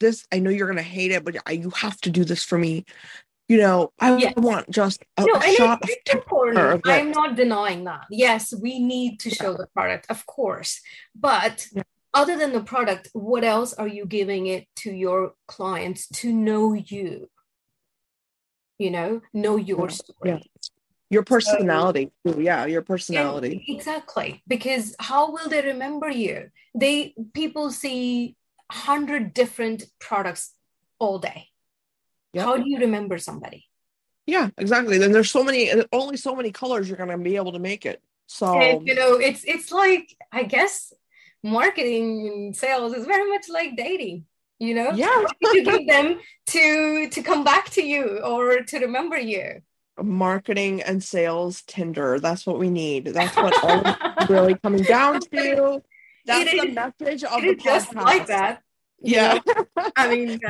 [0.00, 2.56] this I know you're gonna hate it, but I, you have to do this for
[2.56, 2.86] me.
[3.46, 4.32] You know, I yes.
[4.38, 6.80] want just a, no, shot of important.
[6.86, 8.06] I'm not denying that.
[8.10, 9.58] Yes, we need to show yeah.
[9.58, 10.80] the product, of course,
[11.14, 11.66] but.
[11.72, 11.82] Yeah.
[12.14, 16.72] Other than the product, what else are you giving it to your clients to know
[16.72, 17.28] you?
[18.78, 20.16] You know, know your story.
[20.24, 20.38] Yeah
[21.10, 23.64] your personality so, yeah your personality.
[23.68, 26.50] Exactly because how will they remember you?
[26.74, 28.36] They people see
[28.68, 30.52] 100 different products
[30.98, 31.48] all day.
[32.32, 32.44] Yep.
[32.44, 33.66] how do you remember somebody?
[34.26, 34.98] Yeah exactly.
[34.98, 37.86] Then there's so many only so many colors you're going to be able to make
[37.86, 38.02] it.
[38.26, 40.92] So and, you know it's it's like i guess
[41.44, 44.24] marketing and sales is very much like dating
[44.58, 44.92] you know?
[44.92, 45.24] Yeah.
[45.52, 49.62] To give them to to come back to you or to remember you
[50.02, 52.20] marketing and sales Tinder.
[52.20, 53.06] That's what we need.
[53.06, 55.82] That's what all really coming down to.
[56.24, 57.62] That's the message of the podcast.
[57.62, 58.62] Just like that.
[59.00, 59.38] Yeah.
[59.96, 60.40] I mean,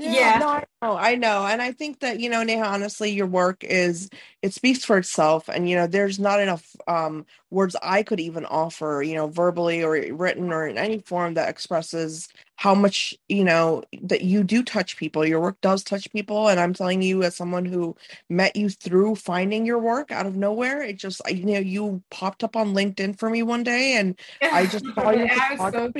[0.00, 0.38] yeah, yeah.
[0.38, 1.46] No, I know, I know.
[1.46, 4.08] And I think that, you know, Neha, honestly, your work is
[4.42, 5.48] it speaks for itself.
[5.48, 9.82] And, you know, there's not enough um words I could even offer, you know, verbally
[9.82, 14.62] or written or in any form that expresses how much, you know, that you do
[14.62, 15.26] touch people.
[15.26, 16.48] Your work does touch people.
[16.48, 17.96] And I'm telling you, as someone who
[18.28, 22.42] met you through finding your work out of nowhere, it just you know, you popped
[22.44, 24.18] up on LinkedIn for me one day and
[24.50, 25.28] I just saw you
[25.58, 25.92] so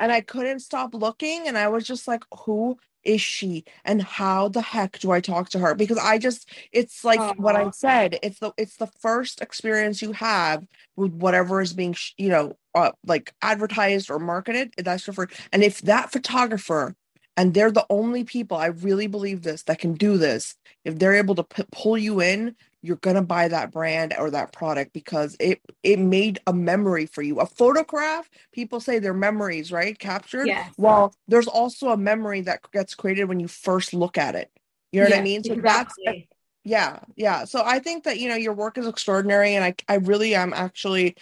[0.00, 1.46] and I couldn't stop looking.
[1.46, 5.48] And I was just like, who is she and how the heck do i talk
[5.48, 7.32] to her because i just it's like uh-huh.
[7.38, 11.96] what i said it's the it's the first experience you have with whatever is being
[12.18, 16.94] you know uh, like advertised or marketed that's your first and if that photographer
[17.38, 21.14] and they're the only people i really believe this that can do this if they're
[21.14, 25.36] able to p- pull you in you're gonna buy that brand or that product because
[25.38, 27.40] it it made a memory for you.
[27.40, 29.98] A photograph, people say they're memories, right?
[29.98, 30.46] Captured.
[30.46, 30.72] Yes.
[30.76, 34.50] Well, there's also a memory that gets created when you first look at it.
[34.92, 35.44] You know yes, what I mean?
[35.44, 36.04] So exactly.
[36.06, 36.26] that's
[36.62, 37.44] yeah, yeah.
[37.44, 40.52] So I think that you know your work is extraordinary, and I I really am
[40.52, 41.16] actually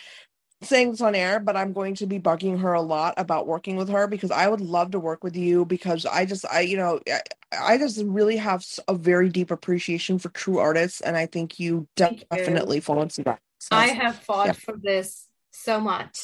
[0.63, 3.77] saying this on air, but I'm going to be bugging her a lot about working
[3.77, 6.77] with her because I would love to work with you because I just I you
[6.77, 7.21] know I,
[7.75, 11.87] I just really have a very deep appreciation for true artists and I think you
[11.97, 12.83] Thank definitely you.
[12.83, 13.41] fall into that.
[13.59, 14.53] So, I have fought yeah.
[14.53, 16.19] for this so much.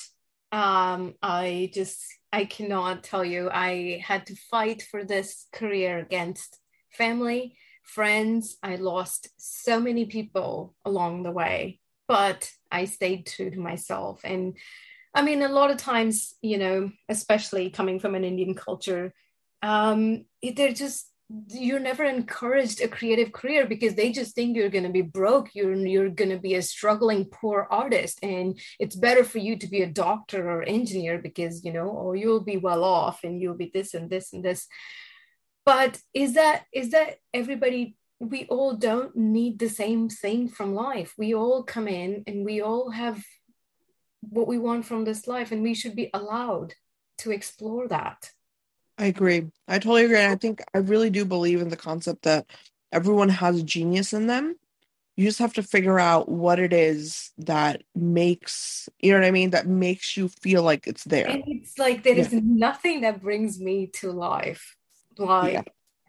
[0.51, 6.59] Um I just I cannot tell you I had to fight for this career against
[6.91, 8.57] family, friends.
[8.63, 14.21] I lost so many people along the way but I stayed true to myself.
[14.25, 14.57] And
[15.15, 19.15] I mean, a lot of times, you know, especially coming from an Indian culture,
[19.63, 21.11] um, they're just
[21.49, 25.55] you're never encouraged a creative career because they just think you're going to be broke
[25.55, 29.67] you're you're going to be a struggling poor artist and it's better for you to
[29.67, 33.57] be a doctor or engineer because you know or you'll be well off and you'll
[33.57, 34.69] be this and this and this
[35.65, 37.97] but is that is that everybody
[38.31, 42.61] we all don't need the same thing from life we all come in and we
[42.61, 43.23] all have
[44.21, 46.75] what we want from this life and we should be allowed
[47.19, 48.31] to explore that
[48.99, 49.51] I agree.
[49.67, 50.19] I totally agree.
[50.19, 52.47] And I think I really do believe in the concept that
[52.93, 54.57] everyone has genius in them.
[55.17, 59.31] You just have to figure out what it is that makes, you know what I
[59.31, 59.51] mean?
[59.51, 61.29] That makes you feel like it's there.
[61.29, 62.23] And it's like there yeah.
[62.23, 64.77] is nothing that brings me to life
[65.17, 65.53] like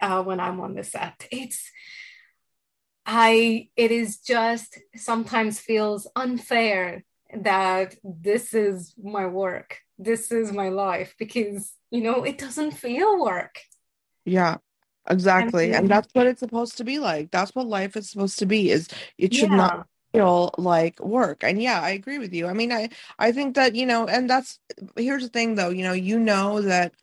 [0.02, 0.20] yeah.
[0.20, 1.28] uh, when I'm on the set.
[1.32, 1.72] It's,
[3.06, 7.04] I, it is just sometimes feels unfair
[7.34, 13.22] that this is my work this is my life because you know it doesn't feel
[13.22, 13.60] work.
[14.26, 14.58] Yeah
[15.08, 15.66] exactly.
[15.66, 17.30] And, and that's what it's supposed to be like.
[17.32, 18.88] That's what life is supposed to be is
[19.18, 19.56] it should yeah.
[19.56, 21.44] not feel like work.
[21.44, 22.48] And yeah i agree with you.
[22.48, 22.90] I mean i
[23.20, 24.60] i think that you know and that's
[24.96, 26.94] here's the thing though you know you know that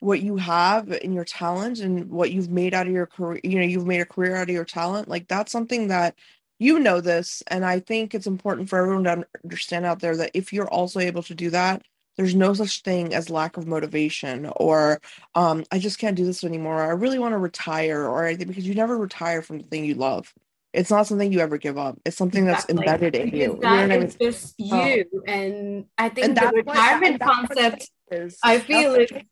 [0.00, 3.58] what you have in your talent and what you've made out of your career you
[3.58, 6.14] know you've made a career out of your talent like that's something that
[6.58, 10.30] you know this and i think it's important for everyone to understand out there that
[10.34, 11.82] if you're also able to do that
[12.16, 15.00] there's no such thing as lack of motivation or
[15.34, 18.66] um, i just can't do this anymore i really want to retire or anything because
[18.66, 20.32] you never retire from the thing you love.
[20.74, 22.00] It's not something you ever give up.
[22.04, 22.74] It's something exactly.
[22.74, 25.22] that's embedded in you, that you know is just you oh.
[25.28, 29.24] and i think and the retirement concept is, i feel it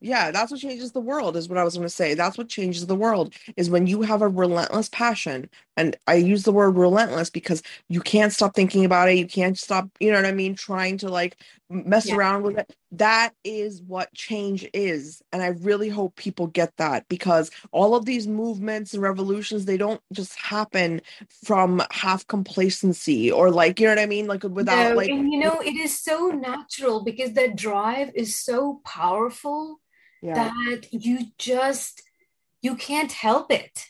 [0.00, 2.14] yeah that's what changes the world is what i was going to say.
[2.14, 6.42] That's what changes the world is when you have a relentless passion and i use
[6.42, 10.16] the word relentless because you can't stop thinking about it you can't stop you know
[10.16, 11.36] what i mean trying to like
[11.68, 12.16] mess yeah.
[12.16, 12.74] around with it.
[12.92, 18.04] That is what change is and i really hope people get that because all of
[18.04, 21.00] these movements and revolutions they don't just happen
[21.44, 24.26] from half complacency or like you know what i mean?
[24.26, 28.36] Like without no, like and you know it is so natural because that drive is
[28.38, 29.80] so powerful
[30.22, 30.34] yeah.
[30.34, 32.02] that you just
[32.62, 33.86] you can't help it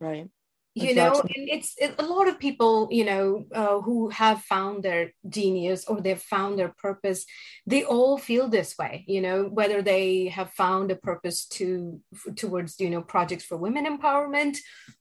[0.00, 0.28] right
[0.74, 1.20] you exactly.
[1.20, 5.12] know and it's it, a lot of people you know uh, who have found their
[5.28, 7.26] genius or they've found their purpose
[7.66, 12.00] they all feel this way you know whether they have found a purpose to
[12.36, 14.56] towards you know projects for women empowerment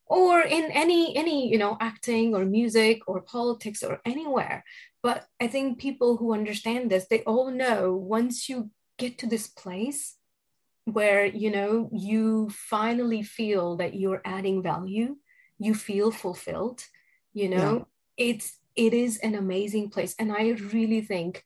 [0.08, 4.64] or in any any you know acting or music or politics or anywhere
[5.02, 9.48] but i think people who understand this they all know once you get to this
[9.48, 10.18] place
[10.94, 15.16] where you know you finally feel that you're adding value
[15.60, 16.84] you feel fulfilled
[17.34, 17.88] you know
[18.18, 18.28] yeah.
[18.28, 20.16] it's it is an amazing place.
[20.18, 21.44] And i really think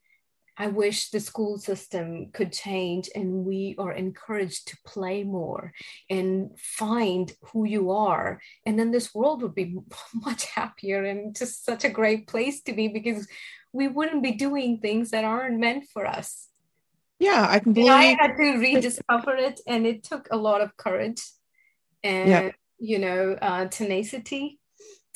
[0.58, 5.74] i wish the school system could change and we are encouraged to play more
[6.10, 8.40] and find who you are.
[8.66, 9.78] And then this world would be
[10.14, 13.28] much happier and just such a great place to be because
[13.74, 16.48] we wouldn't be doing things that aren't meant for us
[17.20, 20.76] yeah i can completely i had to rediscover it and it took a lot of
[20.78, 21.22] courage
[22.04, 22.52] and yeah.
[22.78, 24.60] you know uh, tenacity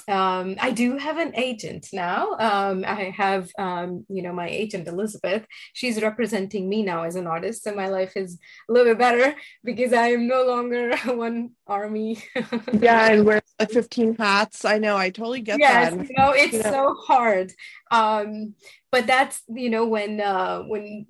[0.09, 2.31] um, I do have an agent now.
[2.39, 5.45] Um, I have, um, you know, my agent Elizabeth.
[5.73, 9.35] She's representing me now as an artist, so my life is a little bit better
[9.63, 12.23] because I am no longer one army.
[12.73, 14.65] yeah, and wear like fifteen hats.
[14.65, 14.97] I know.
[14.97, 16.09] I totally get yes, that.
[16.09, 16.71] you know, it's you know.
[16.71, 17.53] so hard.
[17.91, 18.55] Um,
[18.91, 21.05] but that's you know when uh, when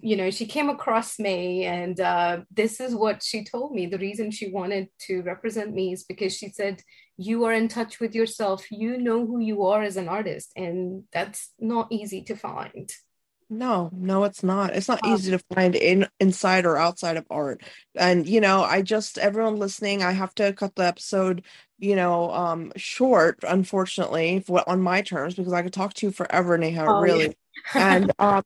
[0.00, 3.86] you know she came across me, and uh, this is what she told me.
[3.86, 6.82] The reason she wanted to represent me is because she said
[7.18, 11.02] you are in touch with yourself you know who you are as an artist and
[11.12, 12.90] that's not easy to find.
[13.50, 14.74] No no it's not.
[14.74, 17.62] It's not um, easy to find in inside or outside of art.
[17.94, 21.44] And you know i just everyone listening i have to cut the episode
[21.78, 26.56] you know um short unfortunately on my terms because i could talk to you forever
[26.56, 27.36] neha oh, really.
[27.74, 27.94] Yeah.
[27.94, 28.42] and um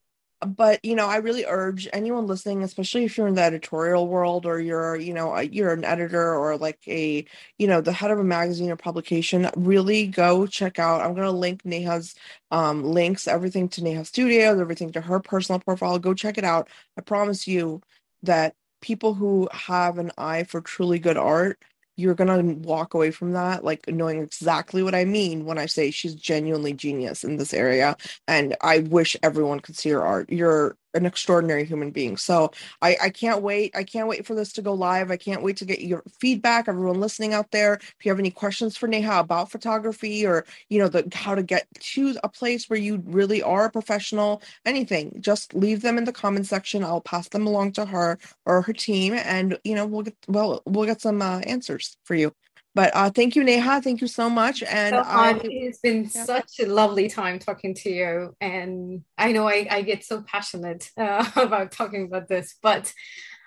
[0.46, 4.44] but you know i really urge anyone listening especially if you're in the editorial world
[4.44, 7.24] or you're you know you're an editor or like a
[7.58, 11.26] you know the head of a magazine or publication really go check out i'm going
[11.26, 12.14] to link neha's
[12.50, 16.68] um, links everything to neha studios everything to her personal profile go check it out.
[16.98, 17.80] I promise you
[18.22, 21.58] that people who have an eye for truly good art
[22.02, 25.90] you're gonna walk away from that like knowing exactly what I mean when I say
[25.92, 27.96] she's genuinely genius in this area.
[28.26, 30.30] And I wish everyone could see her art.
[30.30, 32.16] You're an extraordinary human being.
[32.16, 33.74] So I, I can't wait.
[33.76, 35.10] I can't wait for this to go live.
[35.10, 36.68] I can't wait to get your feedback.
[36.68, 40.78] Everyone listening out there, if you have any questions for Neha about photography or you
[40.78, 45.16] know the how to get to a place where you really are a professional, anything,
[45.20, 46.84] just leave them in the comment section.
[46.84, 50.62] I'll pass them along to her or her team, and you know we'll get well
[50.66, 52.34] we'll get some uh, answers for you.
[52.74, 53.82] But uh, thank you, Neha.
[53.82, 54.62] Thank you so much.
[54.62, 56.24] And so I, it's been yeah.
[56.24, 58.34] such a lovely time talking to you.
[58.40, 62.92] And I know I, I get so passionate uh, about talking about this, but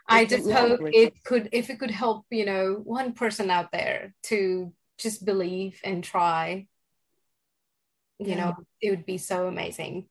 [0.07, 4.13] I just hope it could, if it could help, you know, one person out there
[4.23, 6.67] to just believe and try,
[8.19, 8.35] you yeah.
[8.35, 10.05] know, it would be so amazing.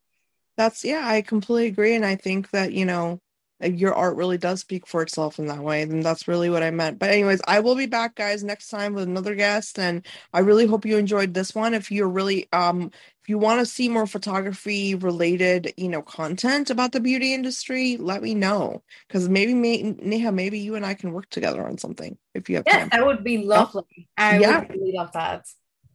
[0.57, 1.95] That's, yeah, I completely agree.
[1.95, 3.21] And I think that, you know,
[3.65, 6.71] your art really does speak for itself in that way and that's really what i
[6.71, 6.99] meant.
[6.99, 10.67] But anyways i will be back guys next time with another guest and i really
[10.67, 11.75] hope you enjoyed this one.
[11.75, 12.91] If you're really um
[13.23, 17.97] if you want to see more photography related you know content about the beauty industry
[17.97, 21.79] let me know because maybe may, neha maybe you and i can work together on
[21.79, 22.89] something if you have yeah, time.
[22.93, 24.09] that would be lovely.
[24.19, 24.61] I yeah.
[24.61, 25.47] would really love that.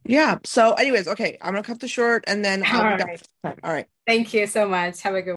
[0.04, 3.22] Yeah so anyways okay i'm gonna cut the short and then all right.
[3.44, 3.86] all right.
[4.10, 5.02] Thank you so much.
[5.02, 5.28] Have a good